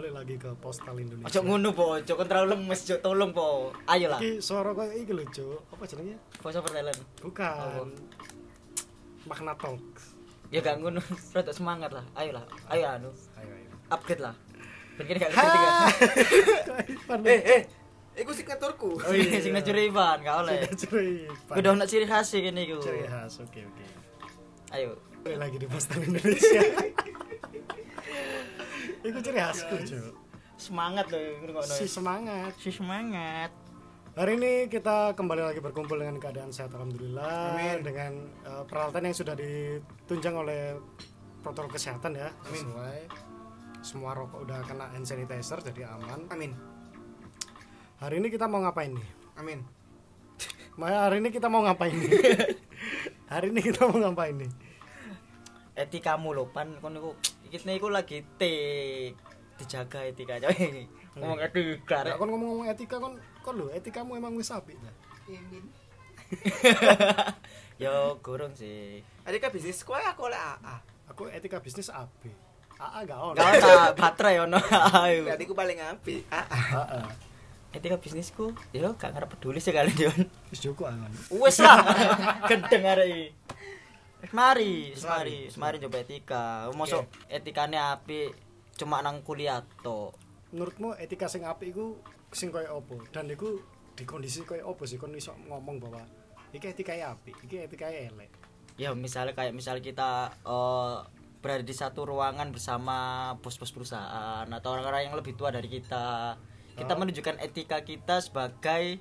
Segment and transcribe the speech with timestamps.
[0.00, 3.68] balik lagi ke postal Indonesia Ojo ngono po, ojo kon terlalu lemes, ojo tolong po.
[3.84, 4.16] Ayo lah.
[4.16, 5.60] iki suara kayak iki lho Cuk.
[5.76, 7.00] apa jenenge Voice over talent.
[7.20, 7.88] bukan
[9.28, 10.16] makna talks
[10.48, 10.98] Ya gak ngono,
[11.36, 12.02] rada semangat lah.
[12.16, 12.42] Ayo lah.
[12.72, 14.34] Ayo anu, ayo ayo upgrade lah.
[14.96, 15.72] Ben kene gak ngerti kan.
[17.28, 17.62] Eh, eh.
[18.18, 18.98] Iku signaturku.
[19.04, 20.64] Oh iya, signature Ivan, gak oleh.
[20.74, 22.80] ciri Kudu ono ciri khas sih kene iku.
[22.80, 23.84] ciri khas oke oke
[24.72, 24.96] Ayo.
[25.20, 26.64] Balik lagi di postal Indonesia
[29.00, 30.12] Iku ciri khasku Cuk.
[30.60, 31.72] Semangat loh ngrungokno.
[31.72, 33.48] si semangat Si semangat.
[34.12, 37.80] Hari ini kita kembali lagi berkumpul dengan keadaan sehat alhamdulillah Amin.
[37.80, 38.12] dengan
[38.44, 40.76] eh, peralatan yang sudah ditunjang oleh
[41.40, 42.60] protokol kesehatan ya Amin.
[42.60, 42.98] sesuai
[43.80, 46.28] semua rokok udah kena hand sanitizer jadi aman.
[46.28, 46.52] Amin.
[48.04, 49.08] Hari ini kita mau ngapain nih?
[49.40, 49.64] Amin.
[50.76, 52.12] Maya hari ini kita mau ngapain nih?
[53.32, 54.52] hari ini kita mau ngapain nih?
[55.72, 57.16] Etikamu lho pan kon niku
[57.50, 59.18] iki niku lagi tik
[59.58, 60.86] dijaga etika coy.
[61.18, 62.06] Ngomong etika.
[62.06, 62.14] Rek.
[62.16, 64.92] kon ngomong-ngomong etika kon kon lho etikamu emang wis apik ya.
[67.82, 69.02] Yo gurung sih.
[69.26, 70.76] Adika bisnis kowe aku oleh AA.
[71.10, 72.30] Aku etika bisnis AB.
[72.78, 73.34] AA gak ono.
[73.34, 74.58] Gak ada baterai ono.
[75.02, 75.26] Ayo.
[75.26, 76.22] Berarti ku paling apik.
[76.30, 76.54] AA.
[76.54, 77.06] Heeh.
[77.70, 80.20] Etika bisnisku, yo gak ngarep peduli sih kalian Jon.
[80.54, 81.10] Wis cukup aman.
[81.34, 81.82] Wes lah.
[82.46, 83.26] Gendeng arek iki.
[84.20, 86.68] Wis mari, wis mari, wis mari coba etika.
[86.76, 88.36] Mosok etikane apik
[88.76, 90.12] cuma nang kuliah tok.
[90.52, 91.96] Menurutmu etika sing apik iku
[92.32, 93.00] sing koyo opo?
[93.08, 93.60] Dan iku
[93.96, 96.02] di kondisi koyo opo sih kon iso ngomong bahwa
[96.52, 98.28] iki etika apik, iki etika elek.
[98.76, 100.96] Ya misalnya kayak misal kita eh,
[101.40, 106.36] berada di satu ruangan bersama bos-bos perusahaan atau orang-orang yang lebih tua dari kita.
[106.76, 106.98] Kita Oh.
[107.00, 109.00] menunjukkan etika kita sebagai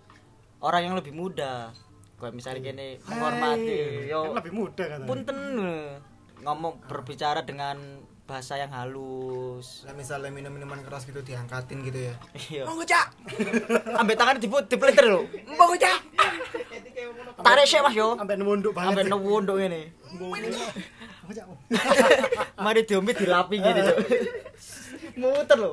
[0.64, 1.72] orang yang lebih muda.
[2.20, 5.00] Kayak misalnya gini menghormati, Hai, yo kan lebih muda kan.
[5.08, 5.38] punten
[6.44, 7.80] ngomong berbicara dengan
[8.28, 9.88] bahasa yang halus.
[9.90, 12.16] Lah misalnya minum minuman keras gitu diangkatin gitu ya.
[12.52, 12.64] Iya.
[12.68, 13.08] Monggo, Cak.
[13.98, 15.26] Ambek tangan diput dipeliter lho.
[15.58, 16.00] Monggo, Cak.
[17.40, 18.14] Tarik sih Mas yo.
[18.20, 19.10] Sampai nunduk banget.
[19.10, 19.96] Newunduk ngene.
[20.20, 21.46] Bocah.
[22.62, 23.98] Mari diombe dilapi gini, Cuk.
[25.18, 25.72] Muter lho.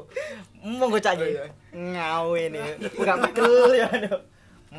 [0.65, 1.37] Monggo cak iki.
[1.77, 2.63] Ngawe ini.
[2.97, 3.89] Enggak pegel ya.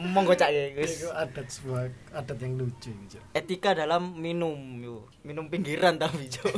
[0.06, 0.78] Monggo cak iki.
[0.78, 1.02] Wis.
[1.02, 3.18] Iku adat sebuah adat yang lucu gitu.
[3.34, 5.10] Etika dalam minum yo.
[5.26, 6.54] Minum pinggiran tapi, Cuk.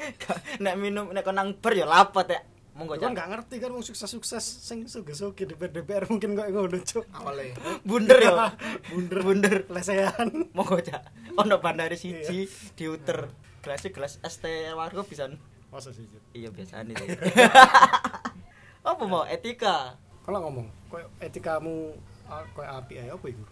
[0.64, 2.40] nek minum nek kon nang bar ya lapet ya.
[2.74, 3.14] Monggo cak.
[3.14, 7.06] gak ngerti kan wong sukses-sukses sing suge-suge di DPR mungkin kok ngono cuk.
[7.14, 7.54] Awalnya.
[7.86, 8.34] Bunder yo.
[8.90, 9.56] Bunder Bunder.
[9.70, 10.50] lesehan.
[10.50, 11.02] Monggo cak.
[11.38, 13.30] Ono bandari siji diuter.
[13.62, 15.30] Gelasnya gelas es teh warga bisa.
[15.70, 16.02] Masa sih?
[16.34, 16.98] Iya biasa nih.
[18.90, 19.94] Apa mau etika?
[20.24, 23.44] Kalau ngomong, koyo etikamu ah, koyo apik ae apa iku?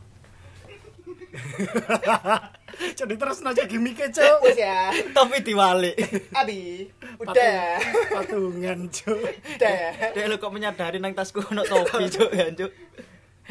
[2.99, 4.37] Jadi terus nanya gimmick cuk.
[4.43, 4.93] Wes ya.
[5.13, 5.97] Tapi diwalik.
[6.33, 6.89] Abi.
[7.19, 7.79] Udah.
[8.11, 9.21] Patungan cuk.
[9.57, 9.81] Udah.
[10.13, 12.73] Dek lu kok menyadari nang tasku ono topi, Cuk, ya, Cuk.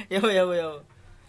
[0.07, 0.71] Yo yo yo.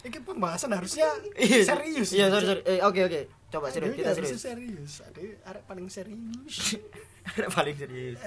[0.03, 1.63] Iki pembahasan harusnya Iya.
[1.63, 2.11] serius.
[2.11, 2.61] Iya, sorry sorry.
[2.65, 3.21] Eh, oke oke.
[3.47, 4.41] Coba serius, kita serius.
[4.41, 4.93] serius.
[4.99, 6.55] Ada arek paling serius.
[7.29, 8.19] Ada paling serius.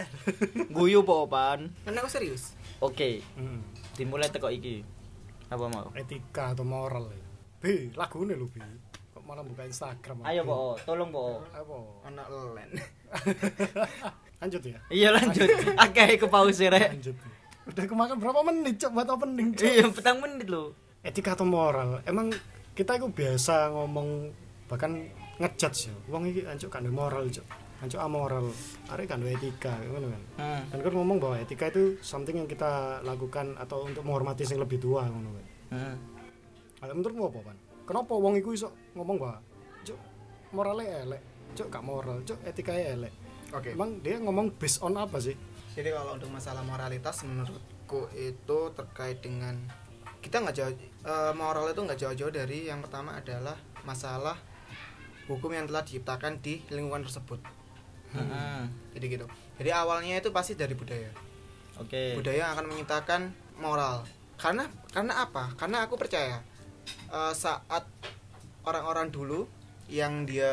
[0.73, 1.69] Guyu po, Pan.
[1.85, 2.57] Kan aku serius.
[2.79, 3.61] Oke, Hmm.
[3.93, 4.81] dimulai teko iki.
[5.47, 5.89] Apa mau?
[5.95, 7.27] Etika atau moral ya.
[7.63, 7.65] B,
[7.95, 8.59] lagune lho, B.
[9.15, 10.27] Kok malah buka Instagram.
[10.27, 10.43] Ayo?
[10.43, 11.43] Po, tolong, Po.
[11.55, 11.77] Apa?
[12.11, 12.71] Anak len.
[14.43, 14.79] Lanjut ya.
[14.93, 15.49] Iya, lanjut.
[15.81, 16.93] Oke, ke pause rek.
[16.93, 17.17] Lanjut.
[17.67, 19.65] Udah kemakan berapa menit cok buat opening cok.
[19.65, 20.77] Iya, petang menit lho.
[21.01, 22.05] Etika atau moral?
[22.05, 22.31] Emang
[22.77, 24.31] kita itu biasa ngomong
[24.69, 25.09] bahkan
[25.41, 25.95] ngejudge ya.
[26.13, 27.47] Wong iki ancuk kan moral cok.
[27.85, 28.49] Ancuk amoral.
[28.89, 30.23] Arek kan etika ngono kan.
[30.41, 30.63] Hmm.
[30.73, 34.81] Dan kan ngomong bahwa etika itu something yang kita lakukan atau untuk menghormati yang lebih
[34.81, 35.47] tua ngono kan.
[35.77, 35.97] Hmm.
[36.81, 37.57] Ada menurutmu apa pan?
[37.87, 39.39] Kenapa wong iku iso ngomong bahwa
[39.87, 40.01] cok
[40.51, 41.23] moralnya elek,
[41.55, 43.13] cok gak moral, cok etikanya elek.
[43.55, 43.79] Oke.
[43.79, 45.37] Emang dia ngomong based on apa sih?
[45.77, 49.55] Jadi kalau untuk masalah moralitas menurutku itu terkait dengan
[50.25, 50.75] kita nggak jauh
[51.07, 53.55] eh, moral itu nggak jauh-jauh dari yang pertama adalah
[53.87, 54.35] masalah
[55.31, 57.39] hukum yang telah diciptakan di lingkungan tersebut.
[58.23, 58.65] Hmm.
[58.97, 59.27] Jadi gitu.
[59.61, 61.11] Jadi awalnya itu pasti dari budaya.
[61.77, 62.17] Oke.
[62.17, 64.05] Budaya akan menciptakan moral.
[64.37, 65.53] Karena karena apa?
[65.57, 66.41] Karena aku percaya
[66.89, 67.85] eh, saat
[68.65, 69.49] orang-orang dulu
[69.87, 70.53] yang dia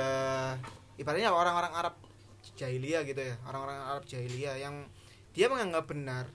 [0.99, 1.95] ibaratnya orang-orang Arab
[2.53, 4.85] jahiliyah gitu ya, orang-orang Arab jahiliyah yang
[5.33, 6.29] dia menganggap benar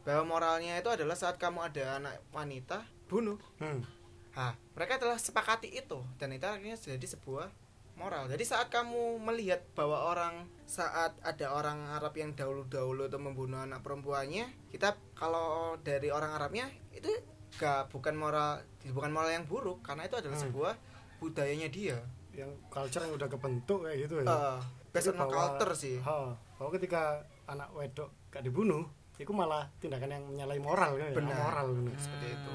[0.00, 3.36] bahwa moralnya itu adalah saat kamu ada anak wanita bunuh.
[3.60, 3.84] Hmm.
[4.32, 7.52] Nah, mereka telah sepakati itu dan itu akhirnya jadi sebuah
[8.00, 8.24] moral.
[8.26, 13.84] Jadi saat kamu melihat bahwa orang saat ada orang Arab yang dahulu-dahulu itu membunuh anak
[13.84, 17.12] perempuannya, kita kalau dari orang Arabnya itu
[17.60, 20.46] gak bukan moral bukan moral yang buruk karena itu adalah Hmm.
[20.48, 20.72] sebuah
[21.20, 21.98] budayanya dia.
[22.32, 24.26] Yang culture yang udah kebentuk kayak gitu ya.
[24.26, 24.58] Eh,
[24.90, 26.00] based on culture sih.
[26.00, 28.86] Ha, bahwa ketika anak wedok gak dibunuh,
[29.20, 31.36] itu malah tindakan yang menyalahi moral kan ya, Benar.
[31.36, 31.84] moral kan.
[32.00, 32.52] Seperti itu.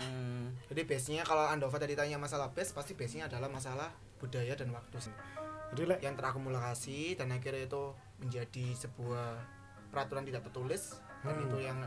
[0.00, 0.46] Hmm.
[0.70, 4.98] Jadi base-nya kalau Andova tadi tanya masalah base, pasti base-nya adalah masalah budaya dan waktu
[5.00, 5.14] sih.
[5.70, 9.36] Jadi lek yang terakumulasi dan akhirnya itu menjadi sebuah
[9.88, 11.46] peraturan tidak tertulis dan Hmm.
[11.46, 11.78] itu yang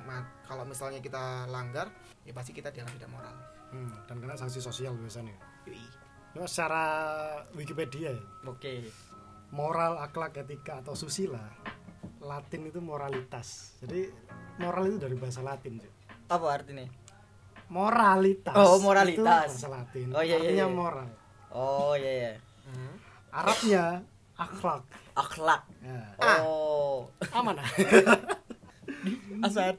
[0.44, 1.88] kalau misalnya kita langgar
[2.24, 3.36] ya pasti kita dianggap tidak moral.
[3.72, 5.31] hmm, dan kena sanksi sosial biasanya.
[5.63, 5.80] Yui.
[6.36, 6.83] Nah, secara
[7.56, 8.84] Wikipedia ya, Oke.
[9.51, 11.39] moral, akhlak, etika atau susila,
[12.19, 13.80] Latin itu moralitas.
[13.80, 14.12] Jadi
[14.60, 15.94] moral itu dari bahasa Latin, Cuk.
[16.27, 16.84] Apa artinya?
[17.72, 18.51] Moralitas.
[18.56, 19.16] Oh, moralitas.
[19.16, 19.24] Itu
[19.56, 20.07] bahasa Latin.
[20.12, 20.75] Oh, iya, iya, Artinya iya.
[20.75, 21.07] moral.
[21.51, 22.33] Oh iya iya.
[22.68, 22.95] Hmm.
[23.31, 23.83] Arabnya
[24.36, 24.83] akhlak.
[25.15, 25.62] Akhlak.
[25.83, 26.01] Ya.
[26.19, 26.39] Ah.
[26.44, 27.07] Oh.
[27.36, 27.68] Aman ah.
[29.45, 29.75] Asal.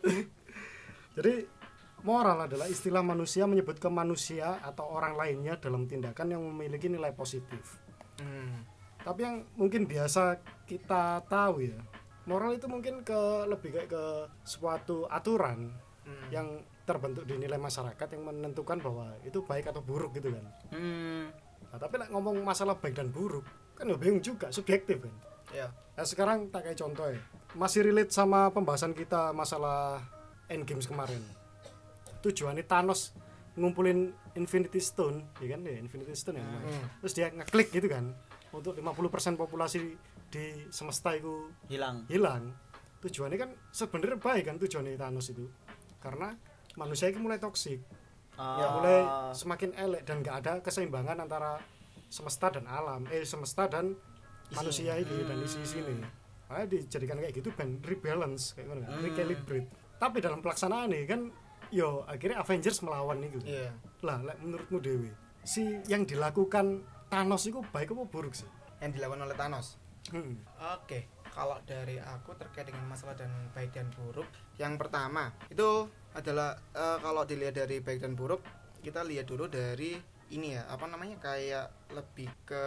[1.13, 1.45] Jadi
[2.03, 7.13] moral adalah istilah manusia menyebut ke manusia atau orang lainnya dalam tindakan yang memiliki nilai
[7.15, 7.79] positif.
[8.21, 8.65] Hmm.
[9.03, 10.39] Tapi yang mungkin biasa
[10.69, 11.79] kita tahu ya,
[12.31, 14.05] moral itu mungkin ke lebih kayak ke
[14.47, 16.29] suatu aturan Hmm.
[16.35, 16.49] yang
[16.83, 20.45] terbentuk di nilai masyarakat yang menentukan bahwa itu baik atau buruk gitu kan.
[20.75, 21.31] Hmm.
[21.73, 25.15] Nah, tapi lah ngomong masalah baik dan buruk kan ya bingung juga subjektif kan.
[25.57, 25.73] Ya.
[25.97, 27.19] Nah, sekarang tak kayak contoh ya.
[27.57, 30.05] Masih relate sama pembahasan kita masalah
[30.53, 31.21] Endgames kemarin.
[32.21, 33.17] Tujuannya Thanos
[33.57, 36.45] ngumpulin Infinity Stone, ya kan ya Infinity Stone ya.
[36.45, 36.85] Hmm.
[37.05, 38.13] Terus dia ngeklik gitu kan
[38.53, 39.97] untuk 50% populasi
[40.33, 42.09] di semesta itu Hilang.
[42.09, 42.53] hilang.
[43.05, 45.49] Tujuannya kan sebenarnya baik kan tujuannya Thanos itu.
[46.01, 46.33] Karena
[46.77, 47.81] manusia itu mulai toksik,
[48.43, 48.71] ya Ah.
[48.73, 48.99] mulai
[49.33, 51.63] semakin elek dan nggak ada keseimbangan antara
[52.07, 53.97] semesta dan alam, eh semesta dan
[54.51, 55.97] manusia ini dan isi sini.
[56.45, 59.01] Makanya dijadikan kayak gitu ben rebalance kayak gitu kan, Hmm.
[59.01, 59.69] recalibrate.
[59.97, 61.21] Tapi dalam pelaksanaan nih kan
[61.71, 63.41] yo akhirnya Avengers melawan itu.
[63.43, 63.73] Iya.
[64.05, 65.09] Lah, lek menurutmu Dewi,
[65.41, 68.49] si yang dilakukan Thanos itu baik apa buruk sih?
[68.81, 69.81] Yang dilakukan oleh Thanos.
[70.11, 70.37] Hmm.
[70.77, 74.29] Oke, kalau dari aku terkait dengan masalah dan baik dan buruk,
[74.61, 78.45] yang pertama itu adalah eh, kalau dilihat dari baik dan buruk,
[78.85, 79.97] kita lihat dulu dari
[80.33, 82.65] ini ya, apa namanya kayak lebih ke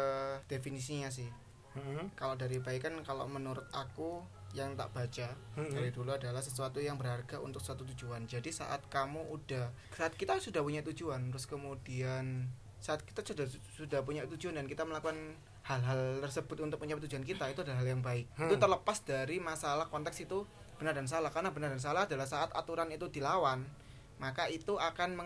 [0.49, 1.29] definisinya sih.
[1.75, 2.07] Hmm.
[2.15, 4.23] Kalau dari baik kan kalau menurut aku
[4.55, 5.67] yang tak baca Hmm.
[5.67, 8.23] dari dulu adalah sesuatu yang berharga untuk suatu tujuan.
[8.23, 12.47] Jadi saat kamu udah saat kita sudah punya tujuan, terus kemudian
[12.85, 15.17] saat kita sudah sudah punya tujuan dan kita melakukan
[15.65, 18.29] hal-hal tersebut untuk mencapai tujuan kita itu adalah hal yang baik.
[18.37, 18.45] Hmm.
[18.45, 20.45] Itu terlepas dari masalah konteks itu
[20.77, 23.65] benar dan salah karena benar dan salah adalah saat aturan itu dilawan,
[24.21, 25.17] maka itu akan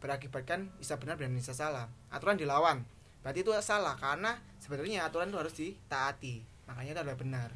[0.00, 1.84] berakibatkan bisa benar dan bisa salah.
[2.08, 2.80] Aturan dilawan,
[3.20, 6.40] berarti itu salah karena sebenarnya aturan itu harus ditaati.
[6.64, 7.50] Makanya itu adalah benar.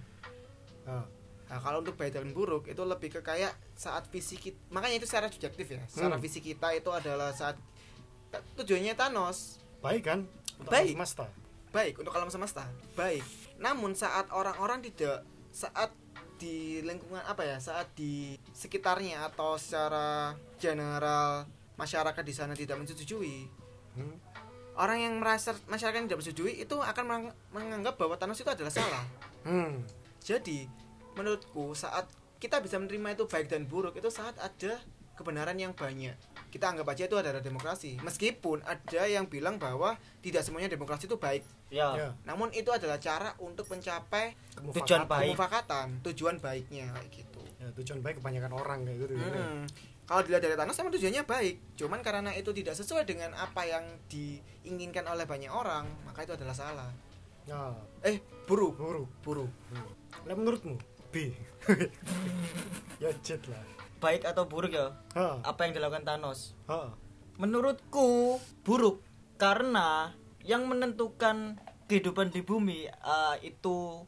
[0.84, 1.08] Ah.
[1.50, 5.06] Nah, kalau untuk baik dan buruk itu lebih ke kayak saat visi kita, makanya itu
[5.08, 5.82] secara subjektif ya.
[5.90, 6.22] Secara Hmm.
[6.22, 7.58] visi kita itu adalah saat
[8.56, 10.20] tujuannya Thanos Baik kan?
[10.56, 10.92] Untuk Baik.
[10.92, 11.26] alam semesta.
[11.70, 13.22] baik untuk alam semesta, baik.
[13.56, 15.94] Namun saat orang-orang tidak saat
[16.36, 21.46] di lingkungan apa ya, saat di sekitarnya atau secara general
[21.76, 23.46] masyarakat di sana tidak menyetujui,
[23.94, 24.18] Hmm.
[24.74, 28.70] orang yang merasa masyarakat yang tidak menyetujui itu akan mengang- menganggap bahwa Thanos itu adalah
[28.70, 29.04] salah.
[29.46, 29.86] Hmm.
[30.20, 30.66] Jadi,
[31.14, 34.82] menurutku saat kita bisa menerima itu baik dan buruk itu saat ada
[35.14, 36.16] kebenaran yang banyak.
[36.50, 37.96] Kita anggap aja itu adalah demokrasi.
[37.98, 41.46] Meskipun ada yang bilang bahwa tidak semuanya demokrasi itu baik.
[41.70, 41.94] Ya.
[41.94, 44.34] Ya, Namun itu adalah cara untuk mencapai
[44.74, 45.06] Tujuan kemufakatan.
[45.06, 45.24] baik.
[45.30, 47.42] kemufakatan, tujuan baiknya kayak gitu.
[47.56, 49.12] Ya, tujuan baik kebanyakan orang kayak gitu.
[49.14, 49.30] ya.
[49.30, 49.64] Hmm.
[50.02, 51.54] Kalau dilihat dari Thanos emang tujuannya baik.
[51.78, 56.50] Cuman karena itu tidak sesuai dengan apa yang diinginkan oleh banyak orang, maka itu adalah
[56.50, 56.90] salah.
[57.46, 57.70] Ya,
[58.02, 59.06] Eh, buruk, buruk.
[59.22, 59.50] buruk.
[60.26, 60.74] Lah menurutmu
[61.08, 61.30] B.
[63.02, 63.62] ya jet lah.
[64.00, 64.96] Baik atau buruk ya?
[65.12, 66.56] Ha, Apa yang dilakukan Thanos?
[66.66, 66.90] ha.
[67.36, 69.00] Menurutku buruk
[69.36, 74.04] karena yang menentukan kehidupan di bumi eh, itu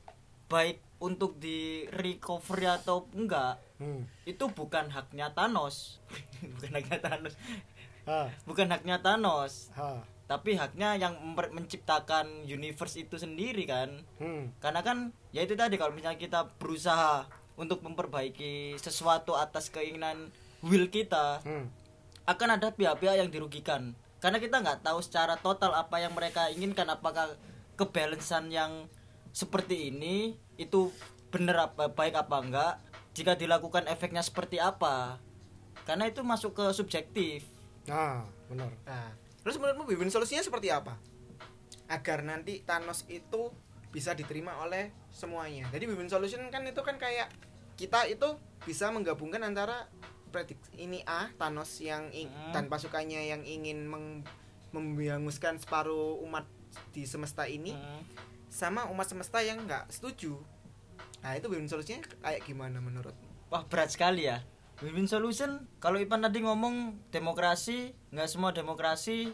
[0.47, 4.07] baik untuk di recovery atau enggak Hmm.
[4.23, 5.99] itu bukan haknya Thanos
[6.55, 7.35] bukan haknya Thanos
[8.03, 10.07] Ha, bukan haknya Thanos ha.
[10.25, 14.55] tapi haknya yang menciptakan universe itu sendiri kan Hmm.
[14.59, 14.99] karena kan
[15.31, 20.33] ya itu tadi kalau misalnya kita berusaha untuk memperbaiki sesuatu atas keinginan
[20.63, 21.69] will kita Hmm.
[22.25, 23.93] akan ada pihak-pihak yang dirugikan
[24.23, 27.35] karena kita nggak tahu secara total apa yang mereka inginkan apakah
[27.75, 28.87] kebalansan yang
[29.35, 30.95] seperti ini itu
[31.35, 32.75] benar apa baik apa enggak
[33.13, 35.19] jika dilakukan efeknya seperti apa
[35.83, 37.43] karena itu masuk ke subjektif
[37.83, 38.71] Nah, benar.
[38.87, 39.11] Nah,
[39.43, 40.95] terus menurutmu win solusinya seperti apa?
[41.91, 43.51] Agar nanti Thanos itu
[43.93, 45.69] bisa diterima oleh semuanya.
[45.69, 47.29] Jadi win solution kan itu kan kayak
[47.77, 48.35] kita itu
[48.65, 49.87] bisa menggabungkan antara
[50.33, 52.51] predik ini A Thanos yang Hmm.
[52.51, 54.25] dan pasukannya yang ingin meng-
[54.73, 56.49] membanguskan separuh umat
[56.91, 58.01] di semesta ini Hmm.
[58.49, 60.41] sama umat semesta yang nggak setuju.
[61.21, 63.29] Nah, itu win solusinya kayak gimana menurutmu?
[63.47, 64.41] wah berat sekali ya
[64.81, 69.29] win-win solution kalau Ipan tadi ngomong demokrasi nggak semua demokrasi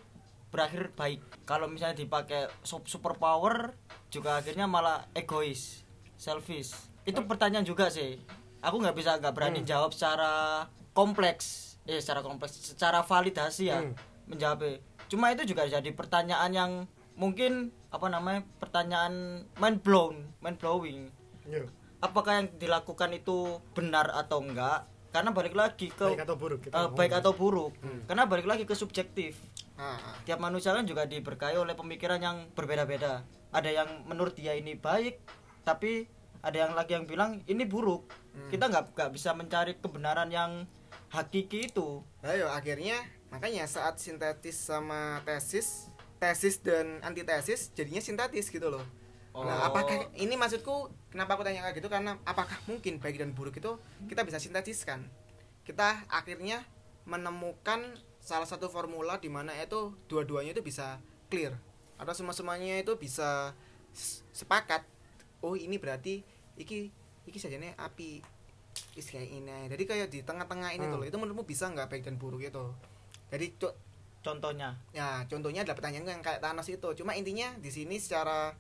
[0.51, 5.85] berakhir baik kalau misalnya dipakai sup- super power juga akhirnya malah egois
[6.15, 6.73] selfish.
[7.03, 8.19] Itu pertanyaan juga sih.
[8.59, 11.79] Aku nggak bisa nggak berani jawab secara kompleks.
[11.85, 13.95] Eh secara kompleks secara validasi ya Hmm.
[14.27, 14.77] menjawabnya
[15.09, 16.73] cuma itu juga jadi pertanyaan yang
[17.17, 21.09] mungkin apa namanya pertanyaan mind blown mind blowing.
[21.49, 21.65] Yo,
[21.99, 24.85] apakah yang dilakukan itu benar atau enggak?
[25.09, 26.93] Karena balik lagi ke baik atau buruk kita ngomong.
[26.95, 27.73] baik atau buruk.
[27.81, 28.05] Hmm.
[28.05, 29.41] karena balik lagi ke subjektif
[29.79, 29.95] Ah,
[30.27, 35.23] tiap manusia kan juga diberkahi oleh pemikiran yang berbeda-beda ada yang menurut dia ini baik
[35.63, 36.11] tapi
[36.43, 38.51] ada yang lagi yang bilang ini buruk Hmm.
[38.51, 40.63] kita nggak nggak bisa mencari kebenaran yang
[41.11, 48.71] hakiki itu Ayo akhirnya makanya saat sintetis sama tesis, tesis dan antitesis jadinya sintetis gitu
[48.71, 48.87] loh.
[49.35, 49.71] Nah, Oh.
[49.71, 53.75] apakah ini maksudku kenapa aku tanya kayak gitu karena apakah mungkin baik dan buruk itu
[54.07, 55.07] kita bisa sintetiskan?
[55.63, 56.63] Kita akhirnya
[57.05, 61.57] menemukan salah satu formula di mana itu dua-duanya itu bisa clear
[61.97, 63.57] atau semua-semuanya itu bisa
[64.31, 64.85] sepakat.
[65.41, 66.21] Oh, ini berarti
[66.55, 66.93] iki
[67.25, 68.21] iki sajane api
[68.95, 69.67] is kayak ini.
[69.67, 70.93] Jadi kayak di tengah-tengah ini Hmm.
[70.93, 71.07] tuh loh.
[71.07, 72.65] Itu menurutmu bisa nggak baik dan buruk itu?
[73.29, 73.77] Jadi co-
[74.21, 76.89] contohnya Ya, contohnya adalah pertanyaan yang kayak Thanos itu.
[76.95, 78.53] Cuma intinya di sini secara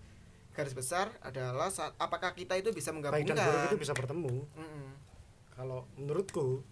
[0.50, 3.36] garis besar adalah saat apakah kita itu bisa baik menggabungkan?
[3.36, 4.86] dan buruk itu bisa bertemu Mm-mm.
[5.54, 6.66] kalau menurutku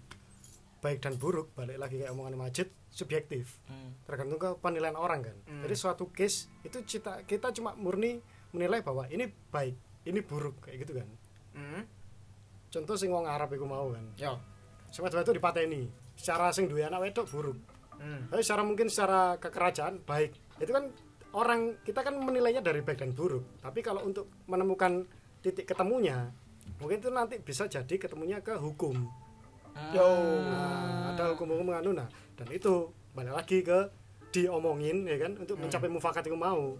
[0.76, 3.92] baik dan buruk balik lagi kayak omongan Majid subjektif Hmm.
[4.08, 5.60] tergantung ke penilaian orang kan Hmm.
[5.60, 9.76] jadi suatu case itu kita kita cuma murni menilai bahwa ini baik
[10.08, 11.08] ini buruk kayak gitu kan
[11.52, 11.82] Mm.
[12.68, 14.36] contoh sing wong Arab iku mau kan Yo.
[14.88, 17.58] sama itu dipateni secara sing duwe anak wedok buruk
[17.96, 18.32] Mm.
[18.32, 20.88] tapi secara mungkin secara kekerajaan baik itu kan
[21.32, 25.04] orang kita kan menilainya dari baik dan buruk tapi kalau untuk menemukan
[25.40, 26.32] titik ketemunya
[26.76, 29.04] mungkin itu nanti bisa jadi ketemunya ke hukum
[29.92, 30.08] Yo.
[30.40, 33.88] Nah, ada hukum-hukum anu nah dan itu balik lagi ke
[34.30, 36.76] diomongin ya kan untuk mencapai mufakat itu mau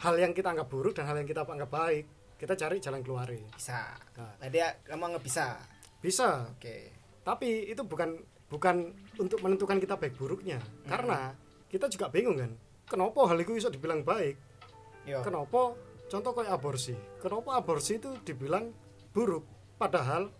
[0.00, 2.04] hal yang kita anggap buruk dan hal yang kita anggap baik
[2.36, 3.96] kita cari jalan keluar Bisa.
[4.20, 4.36] Nah.
[4.36, 5.56] Tadi ya, kamu nggak bisa.
[5.96, 6.92] bisa Oke.
[7.24, 11.34] tapi itu bukan bukan untuk menentukan kita baik buruknya karena
[11.66, 12.52] kita juga bingung kan
[12.86, 14.38] kenapa hal itu bisa dibilang baik
[15.02, 15.18] Yo.
[15.26, 15.74] kenapa
[16.06, 18.70] contoh kayak aborsi kenapa aborsi itu dibilang
[19.10, 19.42] buruk
[19.80, 20.30] padahal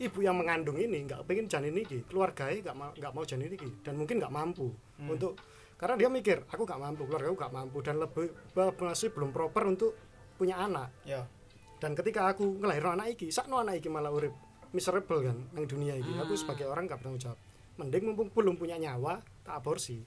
[0.00, 3.68] ibu yang mengandung ini nggak pengen janin ini keluarganya nggak mau nggak mau janin ini
[3.84, 5.36] dan mungkin nggak mampu untuk
[5.76, 8.28] karena dia mikir aku nggak mampu keluarga aku nggak mampu dan lebih
[8.80, 9.92] masih belum proper untuk
[10.36, 10.88] punya anak.
[11.04, 11.20] Yo.
[11.80, 14.32] dan ketika aku ngelahirin anak iki sakno anak iki malah urip
[14.72, 16.16] miserable kan nang dunia ini.
[16.20, 17.38] Aku sebagai orang nggak bertanggung jawab.
[17.76, 20.00] Mending mumpung belum punya nyawa tak aborsi.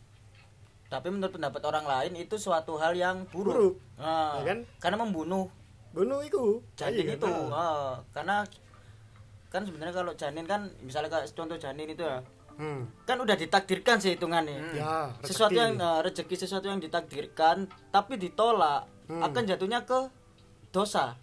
[0.90, 3.76] Tapi menurut pendapat orang lain itu suatu hal yang buruk, Buruk.
[3.98, 4.60] Ah, Ya kan?
[4.78, 5.50] karena membunuh.
[5.90, 6.62] Bunuh iku.
[6.78, 7.50] Janin Iya, itu nah.
[7.50, 8.46] ah, karena
[9.54, 12.20] kan sebenarnya kalau janin kan misalnya kayak contoh janin itu ya.
[12.54, 12.86] Hmm.
[13.06, 14.78] kan udah ditakdirkan sih hitungannya.
[14.78, 19.20] Ya sesuatu yang eh, rezeki sesuatu yang ditakdirkan tapi ditolak Hmm.
[19.20, 20.08] akan jatuhnya ke
[20.72, 21.20] dosa.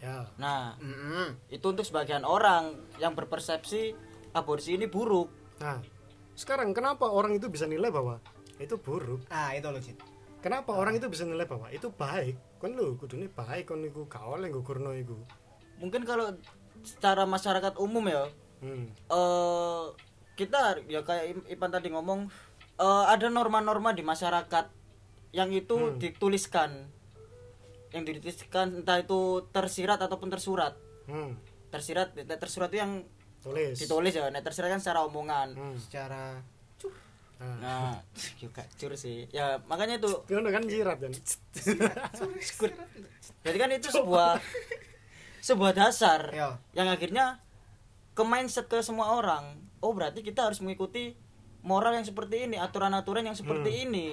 [0.00, 0.24] Ya.
[0.40, 1.36] Nah Mm-mm.
[1.46, 3.92] itu untuk sebagian orang yang berpersepsi
[4.32, 5.28] aborsi ini buruk.
[5.60, 5.84] Nah
[6.32, 8.16] sekarang kenapa orang itu bisa nilai bahwa
[8.56, 9.20] itu buruk?
[9.28, 10.00] Ah, itu loh, Cid.
[10.40, 12.40] kenapa orang itu bisa nilai bahwa itu baik?
[12.56, 15.20] Kan lu kudune baik kan iku kaol yang gugurno iku.
[15.76, 16.32] Mungkin kalau
[16.84, 18.24] secara masyarakat umum ya
[18.64, 18.84] hmm.
[19.10, 19.84] eh
[20.36, 22.28] kita ya kayak Ipan tadi ngomong
[22.80, 24.66] eh, ada norma-norma di masyarakat
[25.30, 25.98] yang itu Hmm.
[26.00, 26.90] dituliskan
[27.90, 30.74] yang dituliskan entah itu tersirat ataupun tersurat
[31.10, 31.34] Hmm.
[31.74, 33.02] tersirat tersurat itu yang
[33.42, 35.76] tulis ditulis ya nah tersirat kan secara omongan hmm.
[35.80, 36.38] Secara
[37.40, 37.56] nah.
[37.58, 37.92] nah
[38.36, 41.12] juga cur sih ya makanya itu kan jirat kan
[43.44, 44.38] jadi kan itu sebuah
[45.40, 46.56] sebuah dasar Yo.
[46.72, 47.40] yang akhirnya
[48.12, 49.44] ke mindset ke semua orang
[49.78, 51.16] oh berarti kita harus mengikuti
[51.60, 54.08] moral yang seperti ini aturan-aturan yang seperti ini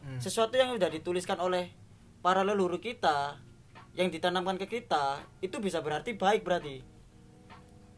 [0.00, 0.16] Hmm.
[0.16, 1.68] sesuatu yang sudah dituliskan oleh
[2.18, 3.36] para leluhur kita
[3.92, 6.80] yang ditanamkan ke kita itu bisa berarti baik berarti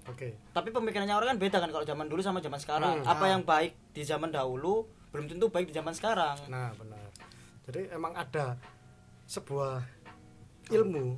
[0.04, 3.06] oke tapi pemikirannya orang kan beda kan kalau zaman dulu sama zaman sekarang Hmm.
[3.06, 3.30] apa Ah.
[3.30, 4.82] yang baik di zaman dahulu
[5.14, 7.06] belum tentu baik di zaman sekarang Nah, benar.
[7.62, 8.58] Jadi emang ada
[9.24, 9.86] sebuah
[10.68, 11.14] ilmu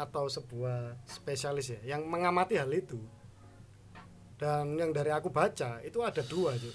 [0.00, 2.96] atau sebuah spesialis ya yang mengamati hal itu.
[4.40, 6.72] Dan yang dari aku baca itu ada dua, Cuk.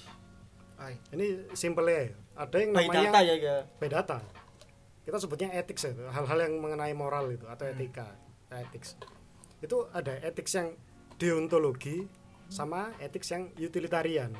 [0.77, 0.93] Ay.
[1.17, 2.13] Ini simple ya.
[2.37, 4.19] Ada yang namanya data ya ya by data.
[5.01, 8.13] Kita sebutnya ethics ya, hal-hal yang mengenai moral itu atau etika,
[8.53, 8.97] ethics.
[9.61, 10.77] Itu ada ethics yang
[11.17, 12.05] deontologi
[12.49, 14.33] sama ethics yang utilitarian.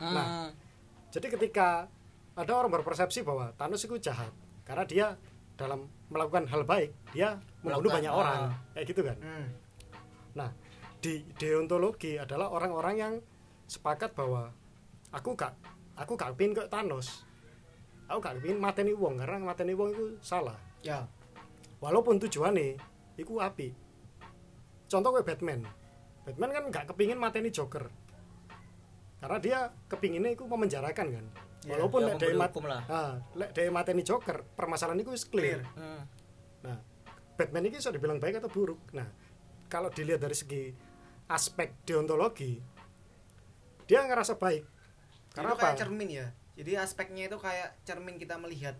[0.00, 0.50] Nah, Hmm.
[1.10, 1.90] Jadi ketika
[2.38, 4.30] ada orang berpersepsi bahwa Thanos itu jahat
[4.62, 5.06] karena dia
[5.58, 8.18] dalam melakukan hal baik dia membunuh Melakukan, banyak ah.
[8.18, 8.40] orang
[8.74, 9.16] kayak gitu kan.
[9.22, 9.46] Hmm.
[10.34, 10.50] Nah
[11.00, 13.14] di deontologi adalah orang-orang yang
[13.70, 14.52] sepakat bahwa
[15.14, 15.54] aku gak
[15.96, 17.24] aku gak kepingin kok Thanos.
[18.10, 20.58] Aku gak kepingin mateni wong karena mateni wong itu salah.
[20.82, 21.06] Ya.
[21.78, 22.76] Walaupun tujuannya
[23.16, 23.72] itu api.
[24.90, 25.62] Contoh kayak Batman.
[26.26, 27.86] Batman kan gak kepingin mateni Joker.
[29.22, 31.26] Karena dia kepinginnya itu memenjarakan kan
[31.68, 32.52] walaupun ya, lek memberi mat
[32.88, 35.76] ah, lek dari mateni Joker permasalahan itu wis clear, Clear.
[35.76, 36.02] Hmm.
[36.64, 36.78] nah
[37.36, 38.80] Batman ini bisa dibilang baik atau buruk?
[38.96, 39.08] Nah
[39.68, 40.72] kalau dilihat dari segi
[41.28, 42.60] aspek deontologi
[43.84, 44.64] dia ngerasa baik.
[45.34, 45.62] Karena Itu apa?
[45.66, 46.26] kayak cermin ya?
[46.54, 48.76] Jadi aspeknya itu kayak cermin kita melihat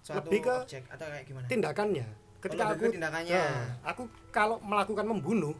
[0.00, 1.46] suatu Lebih ke objek atau kayak gimana?
[1.46, 2.06] tindakannya.
[2.38, 3.36] Ketika lebih aku tindakannya.
[3.36, 5.56] Nah, aku kalau melakukan membunuh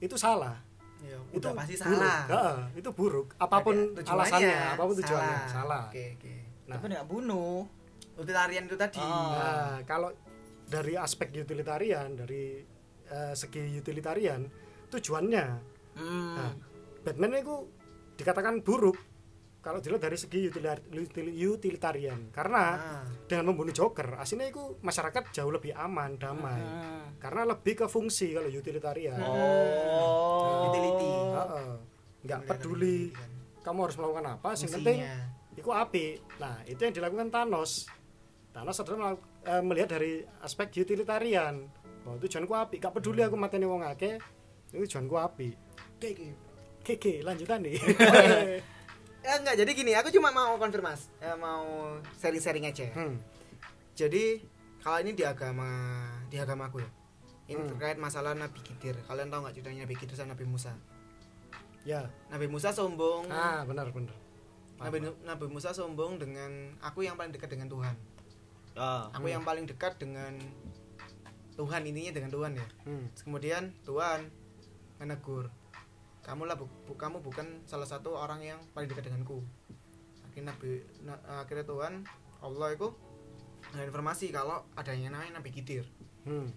[0.00, 0.65] itu salah
[1.04, 1.84] Ya, itu udah pasti buruk.
[2.00, 2.20] salah.
[2.26, 3.28] Heeh, itu buruk.
[3.36, 6.34] Apa pun tujuannya, alasannya apa pun tujuannya salah, oke oke.
[6.66, 7.58] Nah, Tapi nggak bunuh.
[8.16, 8.96] utilitarian itu tadi.
[9.04, 9.36] Oh.
[9.36, 10.08] nah, kalau
[10.64, 12.64] dari aspek utilitarian dari
[13.12, 14.40] eh, segi utilitarian
[14.88, 15.46] tujuannya.
[15.96, 16.32] Hmm.
[16.36, 16.52] nah,
[17.04, 17.56] Batman itu
[18.16, 18.96] dikatakan buruk
[19.66, 23.02] kalau dilihat dari segi utilar- util- utilitarian karena Ah.
[23.26, 27.18] dengan membunuh Joker aslinya itu masyarakat jauh lebih aman damai Hmm.
[27.18, 30.70] karena lebih ke fungsi kalau utilitarian Oh.
[30.70, 31.10] Utility.
[31.34, 31.70] Heeh.
[32.22, 33.10] nggak peduli
[33.60, 34.78] kamu harus melakukan apa sing Fungsinya.
[34.80, 34.98] penting
[35.56, 36.06] itu api
[36.36, 37.90] nah itu yang dilakukan Thanos
[38.50, 41.66] Thanos adalah eh, melihat dari aspek utilitarian
[42.00, 44.18] bahwa tujuanku api gak peduli aku mateni wong akeh
[44.68, 45.48] itu tujuanku api
[45.92, 46.26] oke oke
[46.84, 47.78] keke lanjutan nih
[49.26, 53.18] ya enggak jadi gini aku cuma mau konfirmasi eh, mau sharing-sharing aja hmm.
[53.98, 54.38] jadi
[54.78, 55.66] kalau ini di agama
[56.30, 56.90] di agamaku ya
[57.46, 57.70] ini Hmm.
[57.70, 58.98] terkait masalah Nabi Khidir.
[59.06, 60.74] Kalian tahu nggak ceritanya Nabi Khidir sama Nabi Musa?
[61.86, 62.10] Ya.
[62.26, 63.30] Nabi Musa sombong.
[63.30, 64.14] Ah benar benar.
[64.82, 67.94] Nabi, Nabi Musa sombong dengan aku yang paling dekat dengan Tuhan.
[68.76, 69.08] Ah.
[69.08, 70.36] aku yang paling dekat dengan
[71.56, 72.66] Tuhan ininya dengan Tuhan ya.
[72.84, 73.08] Hmm.
[73.16, 74.28] Kemudian Tuhan
[75.00, 75.48] menegur
[76.26, 79.46] kamu lah bu- bu- kamu bukan salah satu orang yang paling dekat denganku
[80.24, 82.02] akhirnya Nabi na- akhirnya Tuhan
[82.40, 82.90] Allah itu
[83.68, 85.86] ada informasi kalau ada yang namanya Nabi Khidir
[86.22, 86.50] Hmm.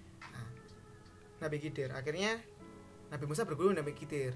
[1.40, 2.42] Nabi Khidir akhirnya
[3.08, 4.34] Nabi Musa berguru Nabi Khidir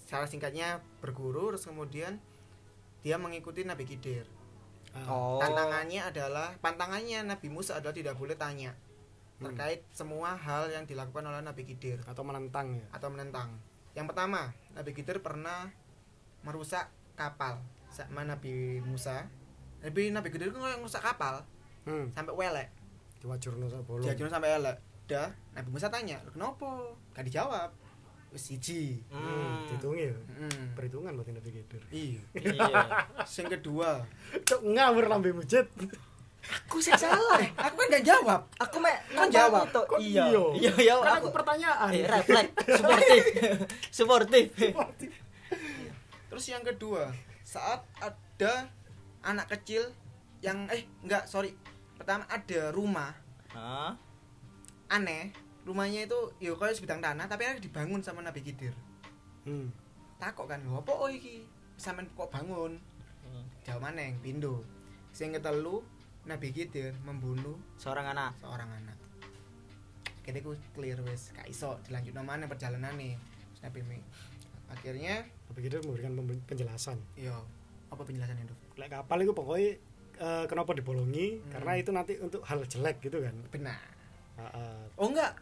[0.00, 2.18] secara singkatnya berguru terus kemudian
[3.00, 4.26] dia mengikuti Nabi Khidir
[4.90, 5.06] Ah.
[5.06, 5.38] Oh.
[5.38, 8.74] tantangannya adalah pantangannya Nabi Musa adalah tidak boleh tanya
[9.38, 9.46] Hmm.
[9.46, 13.54] terkait semua hal yang dilakukan oleh Nabi Khidir atau menentang ya atau menentang.
[13.94, 15.70] Yang pertama, Nabi Khidir pernah
[16.46, 17.58] merusak kapal
[17.90, 19.26] sama Nabi Musa.
[19.82, 21.42] Nabi Nabi Khidir kan yang merusak kapal
[21.88, 22.14] hmm.
[22.14, 22.68] sampai welek.
[23.20, 24.76] diwajurno sak bolong Diajuin sampai elek.
[25.04, 27.68] Dah, Nabi Musa tanya, "Lu kenapa?" Gak dijawab.
[28.30, 29.02] Wis siji.
[29.10, 29.20] hmm.
[29.20, 29.58] Hmm.
[29.66, 30.66] dihitungi ya Hmm.
[30.78, 32.20] perhitungan buat Nabi Khidir Iya.
[32.38, 32.68] Iya.
[33.26, 34.06] Sing kedua,
[34.46, 35.66] cok ngawur lambe mujid
[36.48, 37.40] aku sih salah.
[37.66, 38.40] aku kan gak jawab.
[38.56, 39.68] Aku mek Kan jawab.
[39.70, 39.84] Toh.
[39.84, 40.24] Kok Iya.
[40.30, 40.44] iya?
[40.56, 40.94] Iya, iya.
[40.98, 43.22] kan aku aku pertanyaan eh, refleks, suportif.
[44.56, 45.10] Suportif.
[46.30, 47.10] Terus yang kedua,
[47.42, 48.70] saat ada
[49.20, 49.92] anak kecil
[50.40, 51.52] yang eh enggak, sorry.
[52.00, 53.12] Pertama ada rumah
[53.52, 53.92] Hah?
[54.90, 55.30] aneh
[55.68, 58.74] rumahnya itu yo kayak sebidang tanah tapi ada dibangun sama Nabi Khidir
[59.46, 59.68] hmm.
[60.18, 62.80] takut kan lho apa oh iki sampean kok bangun
[63.62, 64.64] jauh mana yang pindo
[65.14, 65.84] sing ketelu
[66.28, 68.36] Nabi Khidir membunuh Seorang anak.
[68.40, 68.96] seorang anak.
[70.20, 73.16] Akhirnya ku clear wes gak iso dilanjut mana perjalanan nih
[73.64, 73.98] Nabi Mi
[74.70, 76.14] akhirnya Nabi Khidir memberikan
[76.46, 77.00] penjelasan.
[77.18, 77.34] Yo
[77.90, 79.70] apa penjelasannya tuh lek kapal itu pokoknya
[80.20, 81.42] eh, kenapa dibolongi?
[81.42, 81.50] Hmm.
[81.58, 83.34] karena itu nanti untuk hal jelek gitu kan?
[83.50, 83.80] Benar.
[84.38, 84.80] Ah, ah.
[85.00, 85.34] oh enggak.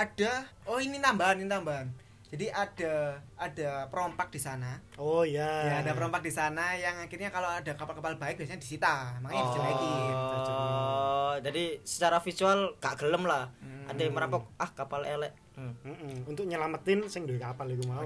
[0.00, 1.92] Ada oh ini tambahan ini tambahan
[2.30, 2.94] jadi ada
[3.34, 7.74] ada perompak di sana oh ya Ya ada perompak di sana yang akhirnya kalau ada
[7.74, 10.14] kapal-kapal baik biasanya disita, makanya dijelekin.
[10.14, 13.50] Oh, jadi secara visual gak gelem lah.
[13.58, 13.90] Hmm.
[13.90, 15.34] Ada yang merampok, ah kapal elek.
[15.58, 15.74] Hmm.
[15.84, 16.24] Mm-mm.
[16.24, 18.00] untuk nyelamatin sing duwe kapal itu mau.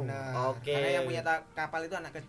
[0.50, 0.74] Oke.
[0.74, 1.22] Karena yang punya
[1.54, 2.20] kapal itu anak ke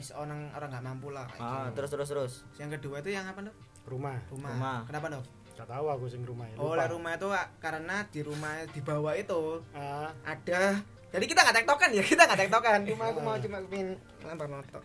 [0.00, 1.28] is- orang orang nggak mampu lah.
[1.36, 1.82] Ah, gitu.
[1.82, 2.32] terus terus terus.
[2.56, 3.56] Yang kedua itu yang apa dok?
[3.82, 4.50] rumah Rumah.
[4.54, 4.78] Rumah.
[4.86, 5.24] Kenapa dok?
[5.62, 9.14] Gak tahu aku sing rumah ya Oh, rumah itu ah, karena di rumah di bawah
[9.14, 10.82] itu Ah, ada.
[11.14, 12.78] Jadi kita nggak tektokan ya, kita nggak tektokan.
[12.90, 13.94] Cuma aku mau cuma pengen
[14.26, 14.82] lempar notok.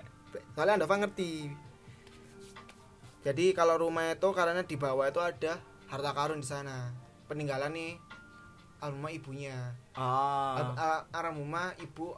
[0.54, 1.50] Soalnya Andova ngerti.
[3.26, 5.58] Jadi kalau rumah itu karena di bawah itu ada
[5.90, 6.94] harta karun di sana.
[7.26, 7.98] Peninggalan nih
[8.78, 9.58] almarhumah ibunya.
[9.98, 11.08] Ah.
[11.10, 12.14] Almarhumah ibu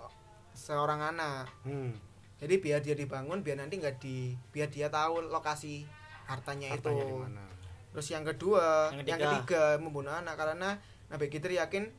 [0.52, 1.48] seorang anak.
[1.64, 1.96] hmm.
[2.44, 5.84] Jadi biar dia dibangun, biar nanti nggak di, biar dia tahu lokasi
[6.24, 7.20] hartanya, hartanya itu.
[7.20, 7.49] mana
[7.90, 9.34] Terus yang kedua, Yang yang ketiga.
[9.42, 10.78] ketiga, membunuh anak karena
[11.10, 11.90] Nabi Khidir yakin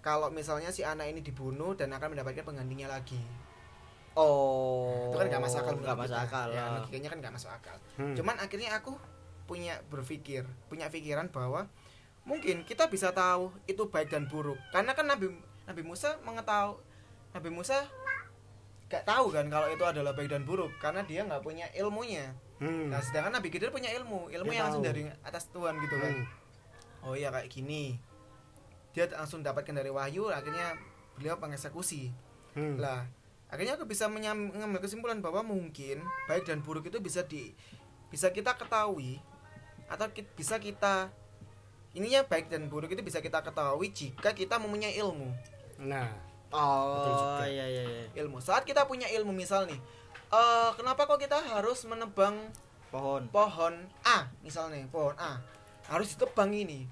[0.00, 3.20] kalau misalnya si anak ini dibunuh dan akan mendapatkan penggantinya lagi.
[4.16, 5.12] Oh.
[5.12, 5.76] Itu kan nggak masuk akal.
[5.76, 6.46] Nggak masuk akal.
[6.50, 6.68] Ya, lah.
[6.80, 7.76] logikanya kan nggak masuk akal.
[8.00, 8.16] Hmm.
[8.16, 8.96] Cuman akhirnya aku
[9.44, 11.68] punya berpikir, punya pikiran bahwa
[12.24, 14.56] mungkin kita bisa tahu itu baik dan buruk.
[14.72, 15.30] Karena kan Nabi
[15.68, 16.80] Nabi Musa mengetahui
[17.30, 17.86] Nabi Musa
[18.90, 22.88] gak tahu kan kalau itu adalah baik dan buruk karena dia nggak punya ilmunya Hmm.
[22.88, 26.12] nah sedangkan Nabi Khidir punya ilmu ilmu Dia yang langsung dari atas Tuhan gitu kan
[26.12, 26.26] Hmm.
[27.02, 27.96] oh iya kayak gini
[28.90, 30.76] dia langsung dapatkan dari wahyu akhirnya
[31.14, 32.12] beliau mengeksekusi
[32.52, 32.76] Hmm.
[32.76, 33.08] lah
[33.46, 37.50] akhirnya aku bisa menyam- mengambil kesimpulan bahwa mungkin baik dan buruk itu bisa di
[38.06, 39.18] bisa kita ketahui
[39.86, 41.08] atau ki- bisa kita
[41.90, 45.30] ininya baik dan buruk itu bisa kita ketahui jika kita mempunyai ilmu
[45.80, 46.12] Nah,
[46.50, 47.46] Oh juga.
[47.46, 48.04] iya iya iya.
[48.18, 49.78] ilmu saat kita punya ilmu misal nih
[50.30, 52.38] eh kenapa kok kita harus menebang
[52.90, 53.22] Pohon.
[53.30, 55.38] pohon A misalnya pohon A
[55.86, 56.86] harus ditebang ini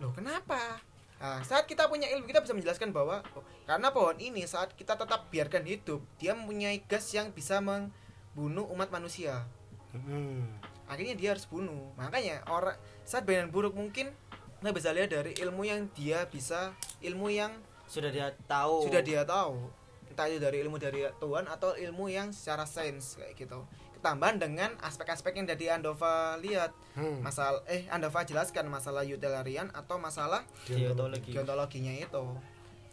[0.00, 0.80] loh kenapa
[1.20, 4.96] nah, saat kita punya ilmu kita bisa menjelaskan bahwa oh, karena pohon ini saat kita
[4.96, 9.44] tetap biarkan hidup dia mempunyai gas yang bisa membunuh umat manusia
[9.92, 10.44] hmm.
[10.88, 14.12] akhirnya dia harus bunuh makanya orang saat dan buruk mungkin
[14.60, 16.72] kita bisa lihat dari ilmu yang dia bisa
[17.04, 17.52] ilmu yang
[17.86, 18.88] Sudah dia tahu.
[18.88, 19.85] sudah dia tahu
[20.16, 23.68] entah itu dari ilmu dari Tuhan atau ilmu yang secara sains kayak gitu.
[24.00, 26.72] Ketambahan dengan aspek-aspek yang tadi Andova lihat.
[26.96, 27.20] Hmm.
[27.20, 31.36] masalah eh Andova jelaskan masalah utilitarian atau masalah Deontologi.
[31.36, 32.24] deontologinya itu.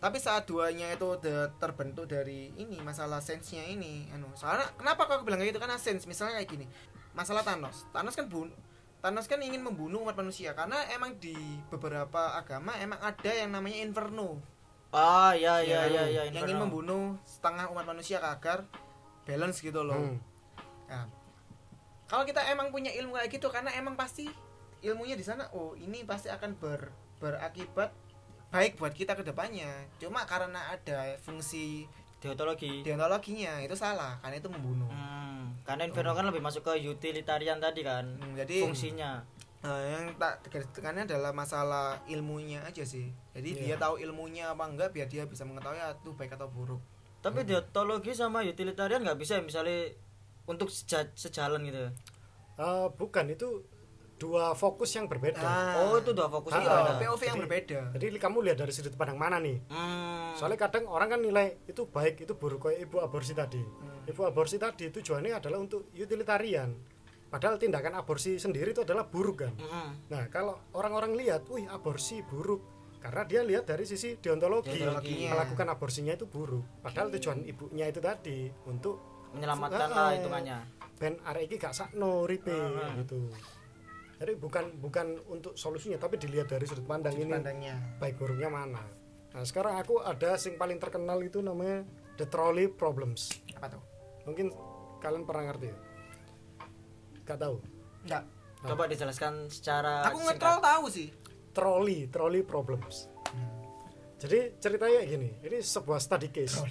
[0.04, 1.16] Tapi saat duanya itu
[1.64, 4.28] terbentuk dari ini masalah sainsnya ini anu.
[4.36, 5.64] Soalnya kenapa kau bilang kayak gitu?
[5.64, 6.68] Karena sains misalnya kayak gini.
[7.16, 7.88] Masalah Thanos.
[7.96, 8.52] Thanos kan bun
[9.00, 10.52] Thanos kan ingin membunuh umat manusia.
[10.60, 11.36] Karena emang di
[11.72, 14.44] beberapa agama emang ada yang namanya inferno
[14.94, 16.22] Ah iya iya Ya, iya iya.
[16.30, 18.62] yang ingin membunuh setengah umat manusia agar
[19.26, 19.98] balance gitu loh.
[19.98, 20.18] Hmm.
[20.86, 21.10] Nah,
[22.06, 24.30] kalau kita emang punya ilmu kayak gitu karena emang pasti
[24.86, 27.90] ilmunya di sana oh ini pasti akan ber berakibat
[28.54, 29.90] baik buat kita ke depannya.
[29.98, 31.90] Cuma karena ada fungsi
[32.22, 32.88] Deontologi.
[32.88, 34.88] deontologinya itu salah karena itu membunuh.
[34.88, 38.06] Hmm, karena Inferno kan lebih masuk ke utilitarian tadi kan.
[38.16, 39.26] Hmm, jadi Fungsinya.
[39.64, 43.08] Nah, yang tak garis tekannya adalah masalah ilmunya aja sih.
[43.32, 43.64] Jadi Iya.
[43.64, 46.84] dia tahu ilmunya apa enggak biar dia bisa mengetahui ah, itu baik atau buruk.
[47.20, 49.96] Tapi deontologi sama utilitarian nggak bisa ya, misalnya
[50.44, 51.80] untuk seja- sejalan gitu.
[52.54, 53.64] Eh, bukan itu
[54.14, 55.40] dua fokus yang berbeda.
[55.40, 55.80] Ah.
[55.82, 56.94] Oh, itu dua fokus Ah, itu Iya, beda.
[57.00, 57.80] POV yang Jadi- berbeda.
[57.96, 59.58] Jadi kamu lihat dari sudut pandang mana nih?
[59.68, 60.36] Hmm.
[60.36, 63.60] Soalnya kadang orang kan nilai itu baik itu buruk kayak ibu aborsi tadi.
[63.60, 64.04] Hmm.
[64.04, 66.76] Ibu aborsi tadi tujuannya adalah untuk utilitarian.
[67.34, 69.54] Padahal tindakan aborsi sendiri itu adalah buruk kan.
[69.58, 69.98] Hmm.
[70.08, 72.62] Nah kalau orang-orang lihat, wih aborsi buruk,
[73.02, 75.34] karena dia lihat dari sisi deontologi, Deontologinya.
[75.34, 76.62] melakukan aborsinya itu buruk.
[76.80, 79.02] Padahal tujuan ibunya itu tadi untuk
[79.34, 80.58] Menyelamatkan Ah, lah hitungannya.
[80.94, 82.94] ben arek iki gak sakno ripe Ah.
[82.94, 83.18] gitu.
[84.14, 87.76] Jadi bukan bukan untuk solusinya, tapi dilihat dari sudut pandang Sudut ini pandangnya.
[87.98, 88.86] baik buruknya mana.
[89.34, 91.82] Nah sekarang aku ada yang paling terkenal itu namanya
[92.14, 93.42] the trolley problems.
[93.52, 93.82] Apa tuh?
[94.24, 94.54] Mungkin
[95.02, 95.78] kalian pernah ngerti ya?
[97.24, 97.58] Gak tahu.
[98.04, 98.24] Enggak.
[98.64, 101.12] Coba dijelaskan secara Aku ngetrol tahu sih.
[101.52, 103.12] Trolley, trolley problems.
[104.24, 106.64] Jadi ceritanya gini, ini sebuah study case.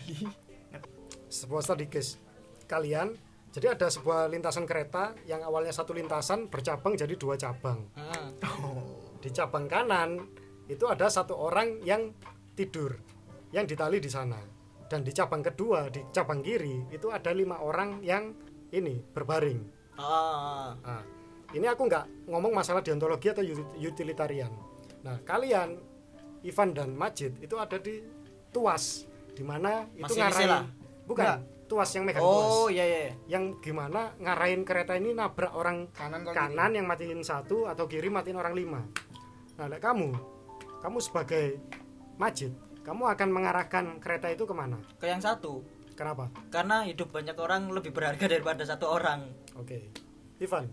[1.29, 2.17] Sebuah study case.
[2.65, 3.13] Kalian,
[3.53, 7.85] jadi ada sebuah lintasan kereta yang awalnya satu lintasan bercabang jadi dua cabang.
[7.93, 8.41] Hmm.
[9.21, 10.17] Di cabang kanan
[10.65, 12.17] itu ada satu orang yang
[12.57, 12.97] tidur,
[13.53, 14.41] yang ditali di sana.
[14.89, 18.33] Dan di cabang kedua, di cabang kiri itu ada lima orang yang
[18.73, 19.82] ini berbaring.
[20.03, 20.75] Ah.
[20.83, 21.03] Nah,
[21.53, 24.51] ini aku nggak ngomong masalah deontologi atau uti- utilitarian.
[25.03, 25.79] Nah, kalian
[26.43, 28.03] Ivan dan Majid itu ada di
[28.51, 30.65] tuas, di mana itu ngarahin lah?
[31.03, 31.39] bukan Enggak.
[31.67, 33.13] tuas yang megang Oh tuas, iya iya.
[33.27, 38.37] yang gimana ngarahin kereta ini nabrak orang Kanan kanan yang matiin satu atau kiri matiin
[38.37, 38.81] orang lima.
[39.57, 40.13] Nah, lek kamu,
[40.81, 41.59] kamu sebagai
[42.19, 44.79] Majid, kamu akan mengarahkan kereta itu ke mana?
[44.99, 45.63] Ke yang satu.
[45.93, 46.33] Kenapa?
[46.49, 49.29] Karena hidup banyak orang lebih berharga daripada satu orang.
[49.57, 49.93] Oke,
[50.41, 50.67] Ivan.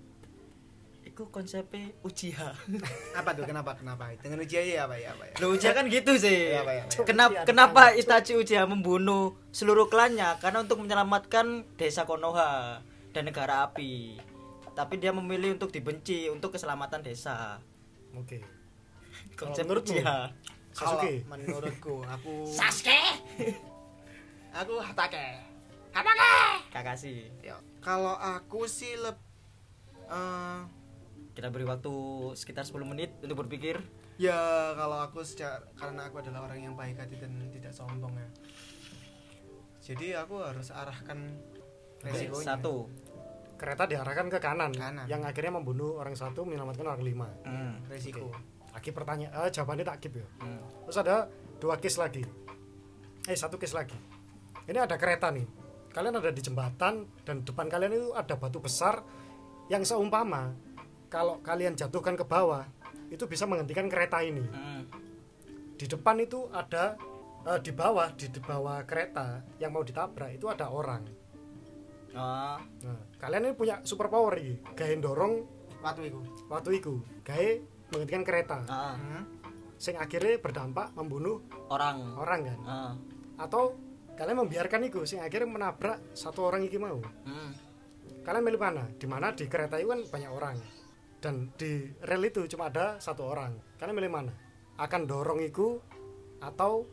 [1.03, 2.55] Itu konsepnya Uchiha.
[3.19, 3.43] Apa tuh?
[3.43, 3.75] Kenapa?
[3.75, 4.11] Kenapa?
[4.19, 5.33] Dengan ujian ya apa ya apa ya?
[5.43, 6.55] Loh Uchiha kan gitu sih.
[6.55, 7.03] Pak, iya, Pak.
[7.03, 8.03] Kenapa Uchiha kenapa ditangkap.
[8.23, 10.39] Itachi Uchiha membunuh seluruh klannya?
[10.39, 12.79] Karena untuk menyelamatkan desa Konoha
[13.11, 14.15] dan negara api.
[14.75, 17.59] Tapi dia memilih untuk dibenci untuk keselamatan desa.
[18.15, 18.39] Oke.
[19.35, 19.99] Konsep menurutmu?
[19.99, 20.31] Uchiha.
[20.71, 21.25] Sasuke.
[21.25, 22.99] Kalau menurutku aku Sasuke.
[24.59, 25.58] aku Hatake.
[26.69, 27.27] Kakashi.
[27.39, 29.17] Ya, kalau aku sih leb
[30.05, 30.59] eh,
[31.31, 31.93] Kita beri waktu
[32.33, 33.79] sekitar 10 menit untuk berpikir.
[34.19, 34.35] ya
[34.75, 38.27] kalau aku secara karena aku adalah orang yang baik hati dan tidak sombong ya.
[39.81, 41.39] Jadi aku harus arahkan
[42.01, 42.47] resikonya.
[42.53, 42.87] Satu.
[43.55, 45.03] kereta diarahkan ke kanan, Kanan.
[45.05, 47.75] yang akhirnya membunuh orang satu menyelamatkan orang lima Hmm.
[47.85, 48.31] Resiko.
[48.69, 50.63] lagi pertanyaan eh, jawabannya tak kip ya Hmm.
[50.85, 52.23] terus ada dua case lagi
[53.21, 53.99] eh satu case lagi
[54.63, 55.43] ini ada kereta nih
[55.89, 59.01] kalian ada di jembatan dan depan kalian itu ada batu besar
[59.69, 60.53] yang seumpama.
[61.09, 62.65] Kalau kalian jatuhkan ke bawah
[63.09, 64.45] itu bisa menghentikan kereta ini.
[64.45, 64.85] Hmm.
[65.79, 66.99] di depan itu ada
[67.47, 71.07] eh, di bawah di, di bawah kereta yang mau ditabrak itu ada orang.
[72.09, 75.45] Oh, nah, kalian ini punya super power iki gawe dorong
[75.79, 76.19] waktu itu
[76.51, 77.49] waktu itu gawe
[77.95, 78.57] menghentikan kereta.
[78.67, 79.23] Ah, hmm.
[79.79, 81.39] sing akhirnya berdampak membunuh
[81.71, 82.19] orang.
[82.19, 82.59] orang kan?
[82.67, 82.93] Ah,
[83.39, 83.79] atau
[84.19, 86.99] kalian membiarkan itu sing akhirnya menabrak satu orang iki mau.
[87.23, 87.55] Hmm.
[88.19, 88.83] kalian milih mana?
[88.93, 89.31] Di mana?
[89.31, 90.59] Di kereta itu kan banyak orang.
[91.17, 93.55] Dan di rel itu cuma ada satu orang.
[93.79, 94.31] Kalian milih mana?
[94.75, 95.79] Akan dorong itu
[96.37, 96.83] atau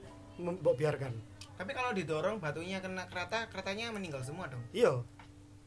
[0.72, 1.12] biarkan?
[1.56, 4.62] Tapi kalau didorong batunya kena kereta keretanya meninggal semua dong?
[4.70, 5.02] Iya.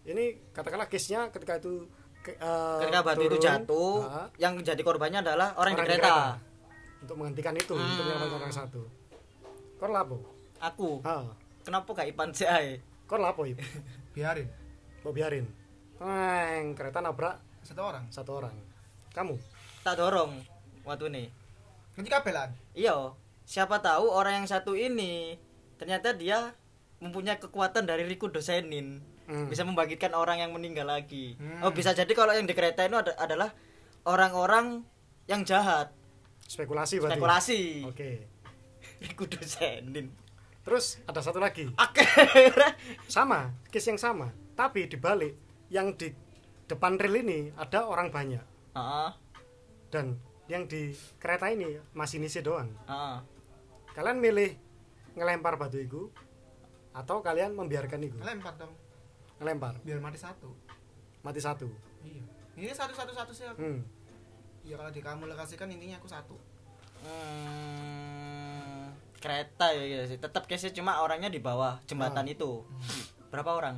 [0.05, 1.85] Ini katakanlah case nya ketika itu
[2.19, 5.91] ke- eh, Ketika batu itu turun, jatuh, ah, yang jadi korbannya adalah orang, orang di
[5.91, 6.15] kereta.
[6.99, 7.99] untuk menghentikan itu untuk Hmm.
[7.99, 8.81] menyelamatkan orang satu.
[9.81, 10.17] Lapo
[10.59, 11.23] Aku, ah
[11.61, 12.79] kenapa gak Ipan sih ae?
[13.05, 13.59] kor lapo ibu
[14.15, 14.47] biarin
[15.01, 15.45] mau biarin
[15.95, 18.55] Teng, kereta nabrak satu orang satu orang
[19.11, 19.35] kamu
[19.79, 20.39] Tak dorong
[20.81, 21.23] waktu ini.
[21.93, 23.11] nanti kabelan Iya,
[23.43, 25.35] siapa tahu orang yang satu ini
[25.75, 26.51] ternyata dia
[26.99, 28.99] mempunyai kekuatan dari Riku Dosenin.
[29.23, 29.47] Hmm.
[29.47, 31.35] Bisa membangkitkan orang yang meninggal lagi.
[31.35, 31.61] Hmm.
[31.61, 33.55] Oh, bisa jadi kalau yang di kereta itu ada- adalah
[34.03, 34.83] orang-orang
[35.25, 35.95] yang jahat.
[36.41, 37.61] spekulasi berarti Spekulasi.
[37.85, 38.09] oke
[39.05, 40.11] Riku Dosenin.
[40.69, 41.65] Terus ada satu lagi.
[41.73, 42.77] Akhirnya
[43.09, 44.29] sama case yang sama.
[44.53, 45.33] Tapi dibalik
[45.73, 46.13] yang di
[46.69, 48.45] depan rel ini ada orang banyak.
[48.77, 49.11] Heeh.
[49.89, 52.69] dan yang di kereta ini masih nisi doang.
[52.85, 53.17] Heeh.
[53.97, 54.53] kalian milih
[55.17, 56.13] ngelempar batu itu
[56.93, 58.69] atau kalian membiarkan itu lempar dong.
[59.41, 59.81] Ngelempar.
[59.81, 60.53] Biar mati satu.
[61.25, 61.65] Mati satu.
[62.05, 62.21] Iya.
[62.61, 63.57] Ini satu satu satu sih aku.
[63.57, 63.81] Hmm.
[64.61, 66.37] ya kalau di kamu lokasikan intinya aku satu.
[67.01, 68.08] Hmm,
[69.19, 70.17] kereta ya gitu sih.
[70.17, 72.31] Tetap case cuma orangnya di bawah jembatan Ah.
[72.31, 72.63] itu.
[73.29, 73.77] Berapa orang?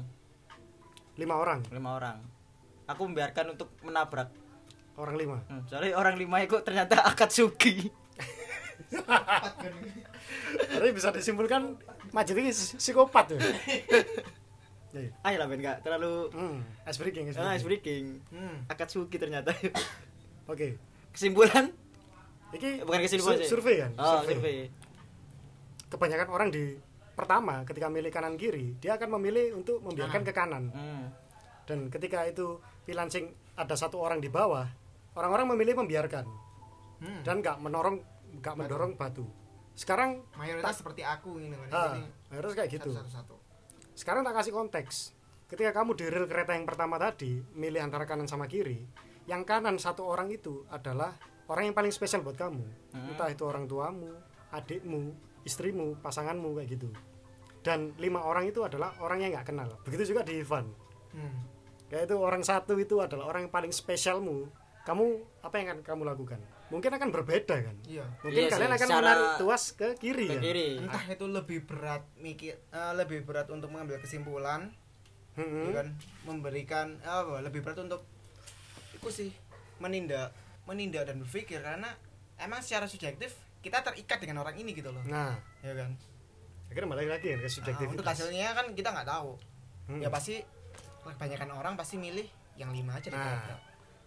[1.14, 2.18] lima orang Lima orang.
[2.88, 4.32] Aku membiarkan untuk menabrak.
[4.94, 7.90] orang lima Hmm, soalnya orang lima itu ternyata Akatsuki.
[10.70, 11.78] tapi bisa disimpulkan
[12.12, 13.40] Majid ini psikopat ya
[14.92, 15.08] Iya.
[15.24, 16.58] Ayo lah Ben nggak terlalu hmm.
[16.84, 17.56] ice breaking ice ah, breaking.
[17.56, 18.04] ice breaking.
[18.30, 18.56] hmm.
[18.68, 19.56] Akatsuki ternyata.
[20.46, 20.76] oke
[21.10, 21.72] Kesimpulan?
[22.52, 24.68] ini Bukan kesimpulan sur- survei kan Oh, survei.
[25.92, 26.80] Kebanyakan orang di
[27.12, 30.72] pertama ketika milih kanan kiri dia akan memilih untuk membiarkan ke kanan.
[30.72, 31.06] Hmm.
[31.68, 34.66] dan ketika itu pilihan sing ada satu orang di bawah
[35.14, 36.26] orang-orang memilih membiarkan.
[37.02, 37.22] Hmm.
[37.26, 37.98] dan nggak menorong
[38.40, 39.28] nggak mendorong batu.
[39.76, 41.98] Sekarang mayoritas seperti aku ini ah,
[42.30, 42.94] harus kayak gitu.
[42.94, 43.36] satu satu
[43.96, 45.14] sekarang tak kasih konteks.
[45.52, 48.88] Ketika kamu di rel kereta yang pertama tadi milih antara kanan sama kiri
[49.28, 51.14] yang kanan satu orang itu adalah
[51.52, 52.64] orang yang paling spesial buat kamu.
[52.96, 53.12] Hmm.
[53.12, 54.16] entah itu orang tuamu
[54.52, 55.12] adikmu
[55.44, 56.90] istrimu pasanganmu kayak gitu.
[57.62, 59.70] Dan lima orang itu adalah orang yang nggak kenal.
[59.82, 60.70] Begitu juga di Ivan.
[61.12, 61.44] Hmm.
[61.92, 64.48] yaitu orang satu itu adalah orang yang paling spesialmu.
[64.82, 65.06] Kamu
[65.44, 66.40] apa yang akan kamu lakukan?
[66.72, 67.76] Mungkin akan berbeda kan?
[67.84, 68.08] Iya.
[68.24, 70.42] Mungkin Iya kalian sih, akan secara- menarik tuas ke kiri Ke kan?
[70.42, 70.70] kiri.
[70.80, 74.72] entah itu lebih berat mikir eh, lebih berat untuk mengambil kesimpulan
[75.32, 75.68] Hmm.
[75.68, 75.88] ya kan?
[76.24, 78.08] Memberikan eh, apa lebih berat untuk
[78.94, 79.30] itu sih
[79.78, 80.32] menindak
[80.64, 81.60] menindak dan berpikir.
[81.60, 81.92] Karena
[82.38, 85.94] emang secara subjektif kita terikat dengan orang ini gitu loh nah ya kan
[86.68, 89.32] akhirnya balik lagi kan ke Nah, subjektivitas untuk hasilnya kan kita nggak tahu
[89.82, 89.98] Hmm.
[89.98, 90.40] ya pasti
[91.02, 93.58] kebanyakan orang pasti milih yang lima aja Nah,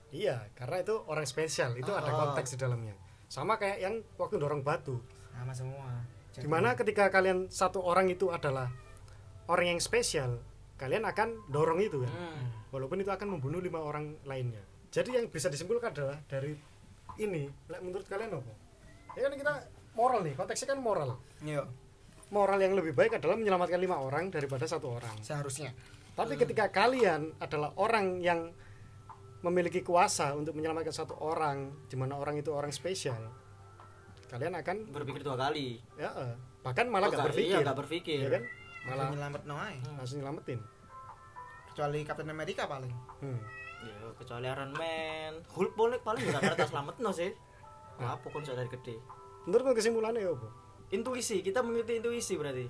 [0.08, 2.18] iya, karena itu orang spesial, itu ada Oh.
[2.24, 2.94] konteks di dalamnya.
[3.26, 5.02] Sama kayak yang waktu dorong batu.
[5.28, 5.90] sama semua
[6.30, 8.70] Jadi- Di mana ketika kalian satu orang itu adalah
[9.44, 10.38] orang yang spesial,
[10.74, 12.10] kalian akan dorong itu kan.
[12.10, 12.46] Hmm.
[12.70, 14.62] Walaupun itu akan membunuh lima orang lainnya.
[14.88, 16.54] Jadi yang bisa disimpulkan adalah dari
[17.16, 18.54] ini, menurut kalian apa?
[19.14, 19.52] Ya kan kita
[19.92, 21.18] moral nih, konteksnya kan moral.
[21.40, 21.62] Iya,
[22.26, 25.14] Moral yang lebih baik adalah menyelamatkan lima orang daripada satu orang.
[25.20, 25.70] seharusnya
[26.12, 28.50] Tapi ketika kalian adalah orang yang
[29.40, 33.18] memiliki kuasa untuk menyelamatkan satu orang, di mana orang itu orang spesial,
[34.26, 35.78] kalian akan Berpikir dua kali.
[35.94, 38.18] ya eh, bahkan malah Oh, nggak nggak- berpikir, Iya, nggak berpikir.
[38.20, 38.42] ya kan?
[38.84, 39.76] Malah nyelamat no ae.
[39.92, 40.60] langsung nyelamatin.
[41.66, 43.38] kecuali Captain America paling Hmm.
[43.80, 45.32] Ya, kecuali Iron Man.
[45.44, 47.34] Hulk boleh paling nggak kertas selamat no sih.
[48.00, 48.18] Nah.
[48.18, 48.98] Apa kon dari gede.
[49.46, 50.48] Menurutmu kesimpulannya apa?
[50.90, 52.66] Intuisi, kita mengikuti intuisi berarti.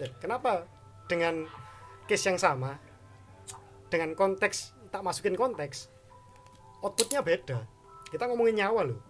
[0.00, 0.66] Ya, kenapa
[1.06, 1.46] dengan
[2.08, 2.80] case yang sama,
[3.92, 5.88] dengan konteks tak masukin konteks,
[6.84, 7.64] outputnya beda.
[8.08, 9.00] Kita ngomongin nyawa loh.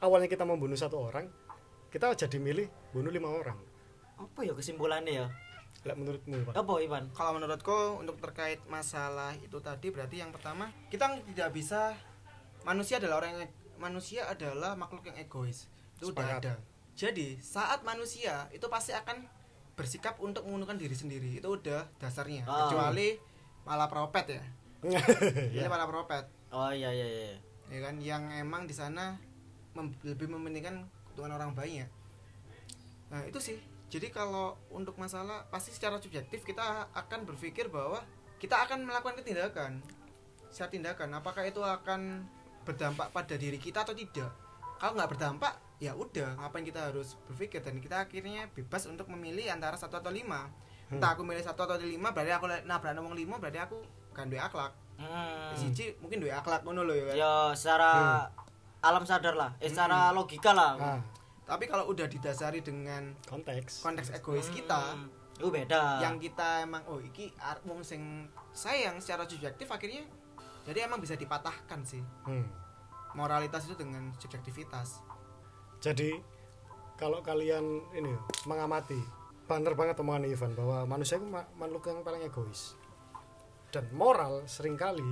[0.00, 1.28] Awalnya kita membunuh satu orang,
[1.90, 3.58] kita jadi milih bunuh lima orang.
[4.16, 5.26] Apa ya kesimpulannya ya?
[5.88, 6.52] Lah menurutmu Pak?
[6.54, 7.04] Apa Ivan?
[7.16, 11.96] kalau menurutku untuk terkait masalah itu tadi berarti yang pertama kita tidak bisa
[12.68, 13.42] manusia adalah orang yang
[13.80, 15.66] manusia adalah makhluk yang egois
[15.96, 16.42] itu udah Sepakat.
[16.42, 16.54] ada
[16.92, 19.24] jadi saat manusia itu pasti akan
[19.72, 22.68] bersikap untuk menguntungkan diri sendiri itu udah dasarnya Ah.
[22.68, 23.16] kecuali
[23.62, 24.42] malah propet ya
[25.56, 27.36] ini malah propet Oh iya iya iya.
[27.68, 29.14] ya kan yang emang di sana
[29.72, 31.88] mem- lebih mementingkan keuntungan orang banyak
[33.08, 33.58] Nah, itu sih.
[33.90, 36.62] Jadi kalau untuk masalah pasti secara subjektif kita
[36.94, 37.98] akan berpikir bahwa
[38.38, 39.82] kita akan melakukan tindakan.
[40.46, 42.22] Secara tindakan apakah itu akan
[42.64, 44.30] berdampak pada diri kita atau tidak.
[44.80, 49.52] Kalau nggak berdampak, ya udah, ngapain kita harus berpikir dan kita akhirnya bebas untuk memilih
[49.52, 50.48] antara satu atau lima.
[50.90, 53.78] Entah aku milih satu atau lima, berarti aku nabrak ngomong lima, berarti aku
[54.10, 54.72] kan dua akhlak.
[54.98, 55.52] Hmm.
[55.56, 57.14] Siji mungkin dua akhlak ngono loh ya kan.
[57.16, 57.90] Ya secara
[58.80, 60.76] alam sadar lah, eh secara logika lah.
[60.76, 61.00] nah
[61.44, 65.08] Tapi kalau udah didasari dengan konteks konteks egois kita, Hmm.
[65.40, 66.04] Itu beda.
[66.04, 67.32] yang kita emang oh iki
[67.64, 70.04] wong sing sayang secara subjektif akhirnya
[70.62, 72.02] jadi emang bisa dipatahkan sih.
[72.24, 72.46] Hmm.
[73.10, 75.02] moralitas itu dengan subjektivitas.
[75.78, 76.14] Jadi
[76.94, 79.02] kalau kalian ini mengamati
[79.44, 82.78] bener banget omongan Ivan bahwa manusia itu ma- makhluk yang paling egois.
[83.70, 85.02] Dan moral sering kali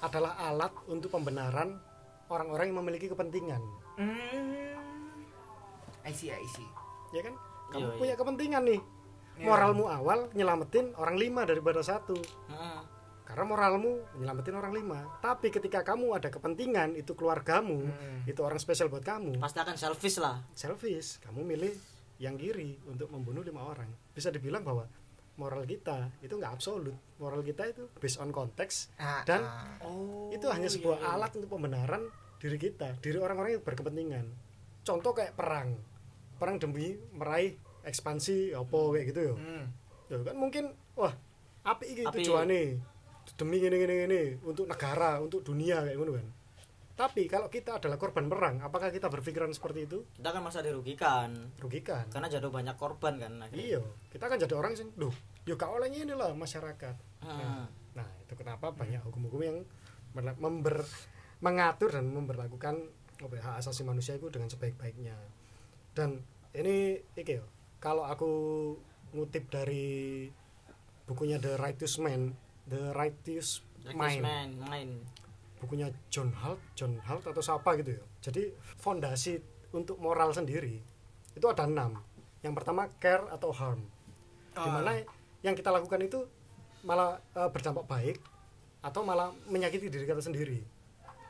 [0.00, 1.76] adalah alat untuk pembenaran
[2.26, 3.60] orang-orang yang memiliki kepentingan.
[6.02, 6.66] I see I see.
[7.12, 7.36] Ya kan?
[7.68, 8.80] Kamu Iya, punya kepentingan nih.
[9.32, 9.48] Iya.
[9.48, 12.16] moralmu awal nyelamatin orang lima daripada satu.
[12.48, 12.80] Heeh.
[13.24, 18.22] Karena moralmu nyelamatin orang lima tapi ketika kamu ada kepentingan itu keluargamu Hmm.
[18.24, 20.42] itu orang spesial buat kamu Pasti akan selfish lah.
[20.52, 21.74] selfish kamu milih
[22.18, 24.86] yang kiri untuk membunuh lima orang bisa dibilang bahwa
[25.34, 29.80] moral kita itu nggak absolut moral kita itu based on konteks Ah, dan ah.
[29.80, 30.28] Oh.
[30.28, 32.04] itu hanya sebuah alat untuk pembenaran
[32.36, 34.26] diri kita diri orang-orang yang berkepentingan
[34.82, 35.78] contoh kayak perang
[36.36, 39.64] perang demi meraih ekspansi apa kayak gitu ya Hmm.
[40.06, 41.14] Ya kan mungkin wah
[41.64, 42.20] api Apik.
[42.20, 42.91] tujuannya
[43.34, 46.26] demi gini gini gini untuk negara untuk dunia kayak gitu kan
[46.92, 51.32] tapi kalau kita adalah korban perang apakah kita berpikiran seperti itu Kita kan masa dirugikan
[51.56, 53.32] rugikan karena jatuh banyak korban kan.
[53.40, 53.58] akhirnya.
[53.58, 53.80] iya
[54.12, 57.70] kita kan jadi orang sing duh yuk kau olehnya ini lah masyarakat Hmm.
[57.94, 59.58] nah itu kenapa banyak hukum-hukum yang
[60.42, 60.82] member
[61.38, 62.82] mengatur dan memperlakukan
[63.22, 65.14] ya, hak asasi manusia itu dengan sebaik-baiknya
[65.94, 66.18] dan
[66.50, 67.46] ini iki yo
[67.78, 68.30] kalau aku
[69.14, 70.26] ngutip dari
[71.04, 72.34] bukunya The Righteous Man
[72.66, 74.90] The Righteous Mind man, main.
[75.58, 78.02] bukunya John Holt John Holt atau siapa gitu ya.
[78.22, 79.38] Jadi fondasi
[79.70, 80.78] untuk moral sendiri
[81.32, 81.98] itu ada enam.
[82.42, 83.82] Yang pertama care atau harm.
[84.52, 85.02] Di mana
[85.40, 86.26] yang kita lakukan itu
[86.82, 88.18] malah eh, berdampak baik
[88.82, 90.62] atau malah menyakiti diri kita sendiri.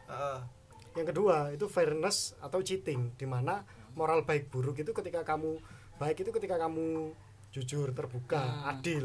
[0.09, 0.45] Ah,
[0.93, 3.13] yang kedua itu fairness atau cheating.
[3.17, 5.61] Di mana moral baik buruk itu ketika kamu
[5.97, 7.13] baik itu ketika kamu
[7.53, 8.71] jujur terbuka Hmm.
[8.73, 9.05] adil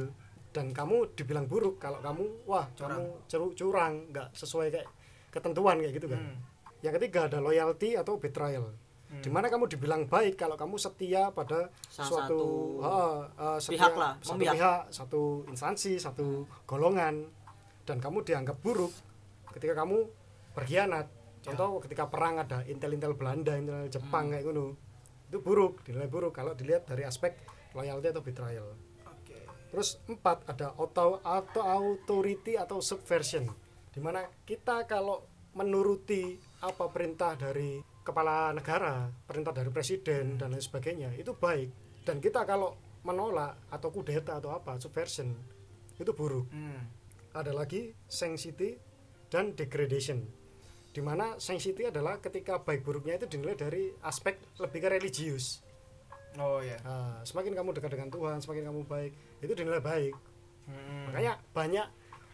[0.57, 2.97] dan kamu dibilang buruk kalau kamu wah Curang.
[2.97, 4.87] kamu ceru- curang nggak sesuai kayak
[5.29, 6.37] ketentuan kayak gitu kan Hmm.
[6.81, 8.73] yang ketiga ada loyalty atau betrayal
[9.07, 9.21] Hmm.
[9.21, 12.39] di mana kamu dibilang baik kalau kamu setia pada Salah suatu satu
[12.81, 14.53] ah, ah, setia- pihak lah, satu memihak.
[14.53, 16.27] pihak satu instansi satu
[16.65, 17.29] golongan
[17.83, 18.91] dan kamu dianggap buruk
[19.49, 20.09] ketika kamu
[20.51, 21.07] berkhianat
[21.39, 24.75] contoh ketika perang ada intel-intel Belanda intel Jepang kayak gitu
[25.27, 27.35] itu buruk dinilai buruk kalau dilihat dari aspek
[27.71, 28.67] loyalty atau betrayal.
[29.67, 33.47] Terus empat ada auto atau authority atau subversion.
[33.91, 35.25] Di mana kita kalau
[35.57, 42.01] menuruti apa perintah dari kepala negara, perintah dari presiden dan lain sebagainya itu baik.
[42.07, 45.31] Dan kita kalau menolak atau kudeta atau apa subversion
[45.97, 46.47] itu buruk.
[46.53, 46.87] Hmm.
[47.35, 48.79] Ada lagi sanctity
[49.27, 50.23] dan degradation.
[50.93, 55.61] Di mana sanctity adalah ketika baik buruknya itu dinilai dari aspek lebih ke religius.
[56.37, 56.77] Oh ya.
[56.85, 60.13] Nah, semakin kamu dekat dengan Tuhan, semakin kamu baik, itu dinilai baik.
[60.67, 61.11] Hmm.
[61.11, 61.87] Makanya banyak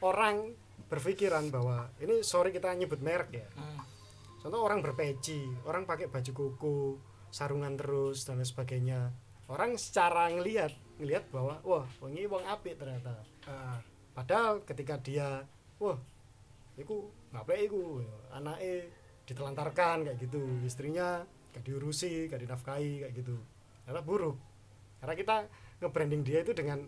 [0.04, 0.58] orang
[0.90, 3.48] berpikiran bahwa ini sorry kita nyebut merek ya.
[3.58, 3.82] Hmm.
[4.44, 7.00] Contoh orang berpeci, orang pakai baju koko,
[7.32, 9.02] sarungan terus dan lain sebagainya.
[9.48, 13.24] Orang secara ngelihat ngelihat bahwa wah ini wong apik ternyata.
[13.48, 13.80] Ah,
[14.14, 15.42] Padahal ketika dia
[15.82, 15.98] wah
[16.78, 18.86] iku ngapain iku anaknya
[19.26, 23.36] ditelantarkan kayak gitu, istrinya gak diurusi, gak dinafkahi kayak gitu.
[23.90, 24.38] Karena buruk.
[25.02, 25.38] Karena kita
[25.84, 26.82] nge-branding dia itu dengan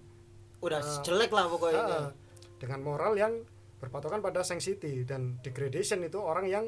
[0.64, 1.04] Udah Ah.
[1.04, 1.84] jelek lah pokoknya.
[1.84, 2.10] Ah,
[2.58, 3.44] dengan moral yang
[3.78, 6.66] berpatokan pada sanctity dan degradation itu orang yang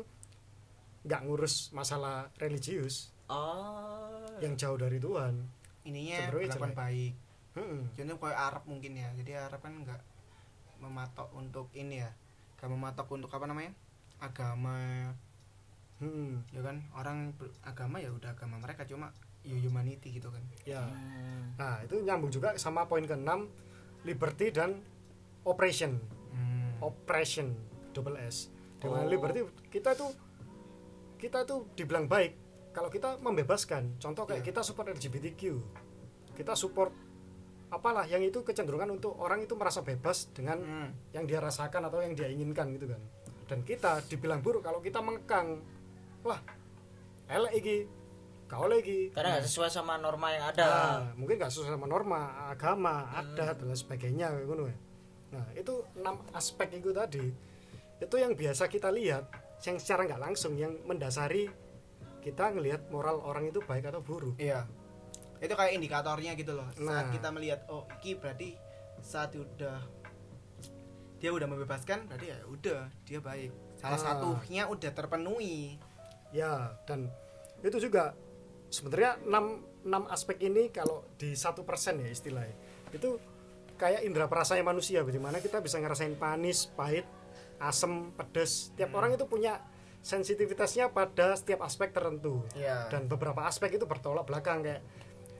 [1.01, 4.27] nggak ngurus masalah religius Oh.
[4.43, 5.39] yang jauh dari Tuhan
[5.83, 7.13] ininya berlakuan baik.
[7.55, 7.89] Hmm.
[7.89, 9.09] Contohnya kayak Arab mungkin ya.
[9.15, 10.01] Jadi Arab kan nggak
[10.77, 12.11] mematok untuk ini ya.
[12.53, 13.71] Gak mematok untuk apa namanya?
[14.19, 15.09] Agama
[15.97, 16.45] Hmm.
[16.53, 17.33] ya kan orang
[17.65, 19.09] agama ya udah agama mereka cuma
[19.53, 21.55] humanity gitu kan ya Hmm.
[21.55, 23.47] nah itu nyambung juga sama poin keenam
[24.03, 24.83] liberty dan
[25.43, 25.95] operation
[26.31, 26.81] hmm.
[26.81, 27.55] oppression
[27.91, 29.09] double S dengan Oh.
[29.09, 30.07] liberty kita itu
[31.17, 32.35] kita itu dibilang baik
[32.69, 34.47] kalau kita membebaskan contoh kayak Iya.
[34.47, 35.41] kita support LGBTQ
[36.33, 36.93] kita support
[37.67, 40.89] apalah yang itu kecenderungan untuk orang itu merasa bebas dengan Hmm.
[41.11, 43.01] yang dia rasakan atau yang dia inginkan gitu kan
[43.47, 45.63] dan kita dibilang buruk kalau kita mengkang
[46.21, 46.37] wah
[47.27, 47.75] elek iki
[48.47, 48.99] gak oleh iki.
[49.11, 50.65] Karena nggak sesuai sama norma yang ada.
[50.65, 54.75] Nah, mungkin nggak sesuai sama norma agama adat dan lain sebagainya ya.
[55.27, 57.27] nah itu enam aspek itu tadi.
[57.99, 59.27] Itu yang biasa kita lihat
[59.67, 61.51] yang secara nggak langsung yang mendasari
[62.23, 64.39] kita ngelihat moral orang itu baik atau buruk.
[64.39, 64.63] Iya.
[65.43, 66.67] Itu kayak indikatornya gitu loh.
[66.73, 67.11] Saat Nah.
[67.11, 68.55] kita melihat oh iki berarti
[69.03, 69.83] saat udah
[71.17, 73.51] dia udah membebaskan berarti ya udah dia baik.
[73.75, 74.03] Salah Ah.
[74.15, 75.75] satunya udah terpenuhi.
[76.31, 77.11] Ya dan
[77.65, 78.13] itu juga
[78.67, 79.45] sebenarnya enam
[79.81, 82.55] enam aspek ini kalau di satu persen ya istilahnya
[82.89, 83.15] itu
[83.75, 87.07] kayak indera perasanya manusia bagaimana kita bisa ngerasain panis pahit
[87.57, 88.97] asem pedes tiap Hmm.
[88.97, 89.63] orang itu punya
[90.01, 92.87] sensitivitasnya pada setiap aspek tertentu Iya.
[92.87, 94.81] dan beberapa aspek itu bertolak belakang kayak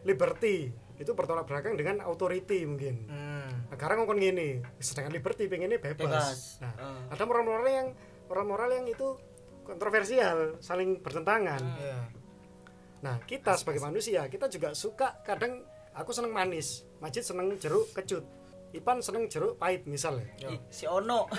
[0.03, 3.35] liberty itu bertolak belakang dengan authority mungkin hmm.
[3.67, 6.39] Nah, sekarang ngomong gini sedangkan liberty pengennya bebas, Bebas.
[6.59, 7.03] nah Eh.
[7.11, 7.87] ada moral-moral yang
[8.25, 9.17] moral-moral yang itu
[9.63, 11.99] kontroversial saling bertentangan Iya.
[13.03, 15.61] Nah kita sebagai manusia kita juga suka kadang
[15.97, 18.25] aku seneng manis Majid seneng jeruk kecut
[18.75, 21.31] Ipan seneng jeruk pahit misalnya Ih, si Ono.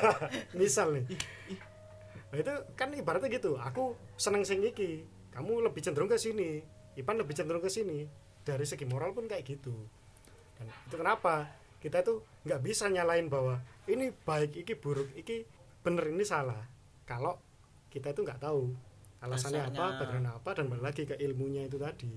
[0.58, 1.18] Misal nih.
[2.30, 5.02] Nah, itu kan ibaratnya gitu aku seneng sing iki
[5.34, 6.62] kamu lebih cenderung ke sini
[6.94, 8.06] Ipan lebih cenderung ke sini
[8.46, 9.74] dari segi moral pun kayak gitu.
[10.56, 11.50] Dan itu kenapa
[11.82, 13.60] kita tuh nggak bisa nyalain bahwa
[13.90, 15.44] ini baik iki buruk iki
[15.82, 16.64] bener ini salah
[17.04, 17.36] kalau
[17.92, 18.72] kita itu nggak tahu
[19.20, 22.12] alasannya apa bagaimana apa dan balik lagi ke ilmunya itu tadi.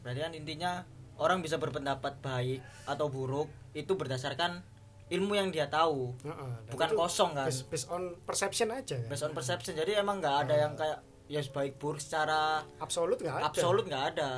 [0.00, 0.72] Berarti kan intinya
[1.20, 4.64] orang bisa berpendapat baik atau buruk itu berdasarkan
[5.12, 6.16] ilmu yang dia tahu.
[6.24, 7.46] Heeh, dan bukan kosong kan?
[7.46, 9.08] based, based on perception aja kan?
[9.08, 9.76] based on perception.
[9.76, 10.98] Jadi emang nggak ada yang kayak
[11.28, 13.44] ya baik buruk secara absolut nggak ada.
[13.52, 14.30] Absolut nggak ada.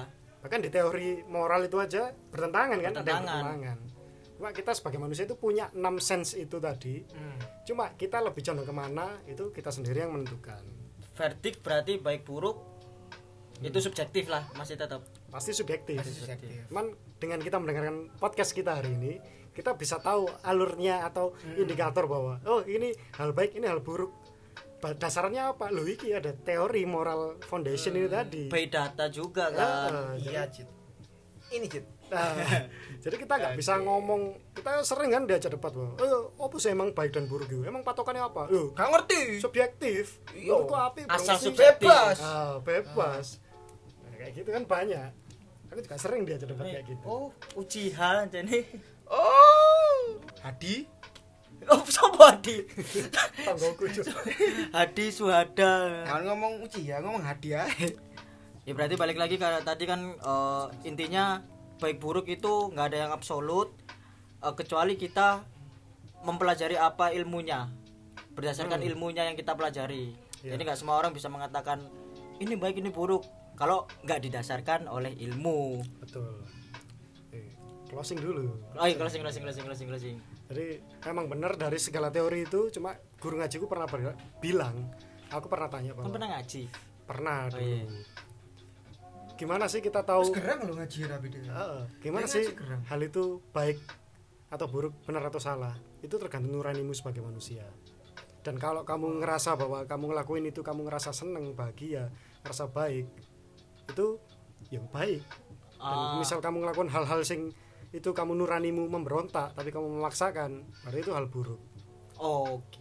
[0.43, 3.43] Bahkan di teori moral itu aja bertentangan kan ada yang Bertentangan.
[3.43, 3.78] bertentangan.
[4.37, 7.01] Cuma kita sebagai manusia itu punya enam sense itu tadi.
[7.14, 7.41] Hmm.
[7.66, 10.62] cuma kita lebih condong ke mana itu kita sendiri yang menentukan
[11.17, 12.61] verdict berarti baik buruk
[13.59, 15.97] itu subjektif lah masih tetap pasti subjektif.
[15.97, 16.69] Pasti subjektif.
[16.69, 19.12] cuman dengan kita mendengarkan podcast kita hari ini
[19.51, 21.57] kita bisa tahu alurnya atau Hmm.
[21.57, 24.12] indikator bahwa oh ini hal baik ini hal buruk.
[24.87, 25.73] Dasarnya apa?
[25.73, 28.47] Loh iki ada teori moral foundation ini tadi.
[28.47, 30.14] by data juga Ya, kan.
[30.14, 30.69] Iya Cid
[31.49, 32.33] ini Cid Nah,
[33.03, 35.95] jadi kita nggak bisa ngomong kita sering kan diajak debat bahwa
[36.39, 38.47] oh apa sih emang baik dan buruk itu emang patokannya apa?
[38.51, 39.43] Yo, gak ngerti.
[39.43, 40.23] subjektif.
[40.31, 40.55] Iya.
[40.55, 41.87] menurutku api Asal subjektif.
[41.87, 43.27] bebas ah, bebas.
[44.07, 45.11] Nah, kayak gitu kan banyak.
[45.67, 47.03] Aku juga sering diajak debat kayak gitu.
[47.03, 48.63] Oh Uchiha jadi
[49.11, 50.23] oh.
[50.47, 50.87] Hadi?
[51.67, 52.63] Oh siapa Hadi?
[53.43, 53.91] Tanggoku.
[54.71, 56.07] Hadi Suhada.
[56.07, 57.67] Jangan ngomong uci ya ngomong Hadi ya
[58.67, 61.39] ya berarti balik lagi ke tadi kan eh, intinya
[61.77, 63.72] baik buruk itu nggak ada yang absolut
[64.39, 65.45] eh, kecuali kita
[66.22, 67.68] mempelajari apa ilmunya
[68.33, 70.12] berdasarkan ilmunya yang kita pelajari.
[70.41, 70.53] Iya.
[70.55, 71.81] jadi nggak semua orang bisa mengatakan
[72.37, 73.24] ini baik ini buruk
[73.57, 75.81] kalau nggak didasarkan oleh ilmu.
[75.99, 76.45] Betul.
[77.33, 77.57] Eh,
[77.89, 78.53] closing dulu.
[78.77, 80.16] Oh iya closing closing closing closing closing.
[80.47, 84.93] Jadi emang benar dari segala teori itu cuma guru ngajiku pernah ber- bilang
[85.27, 86.62] aku pernah tanya kan bahwa pernah ngaji?
[87.09, 87.64] Pernah Oh, dulu.
[87.64, 87.85] iya.
[89.37, 91.82] Gimana sih kita tahu gerang lo ngaji rapi deh Heeh.
[92.01, 92.80] gimana Dia sih gerang.
[92.84, 93.78] hal itu baik
[94.47, 95.74] atau buruk benar atau salah?
[96.01, 97.66] Itu tergantung nuranimu sebagai manusia.
[98.41, 102.09] Dan kalau kamu ngerasa bahwa kamu ngelakuin itu kamu ngerasa seneng bahagia
[102.41, 103.11] ngerasa baik
[103.87, 104.16] itu
[104.68, 105.20] yang baik.
[105.76, 106.16] Dan Ah.
[106.16, 107.51] misal kamu ngelakuin hal-hal sing
[107.91, 111.59] itu kamu nuranimu memberontak tapi kamu memaksakan berarti itu hal buruk.
[112.16, 112.80] Oke.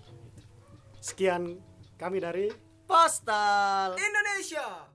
[0.99, 1.59] Sekian
[1.95, 2.47] kami dari
[2.85, 3.97] postal.
[3.97, 4.85] Indonesia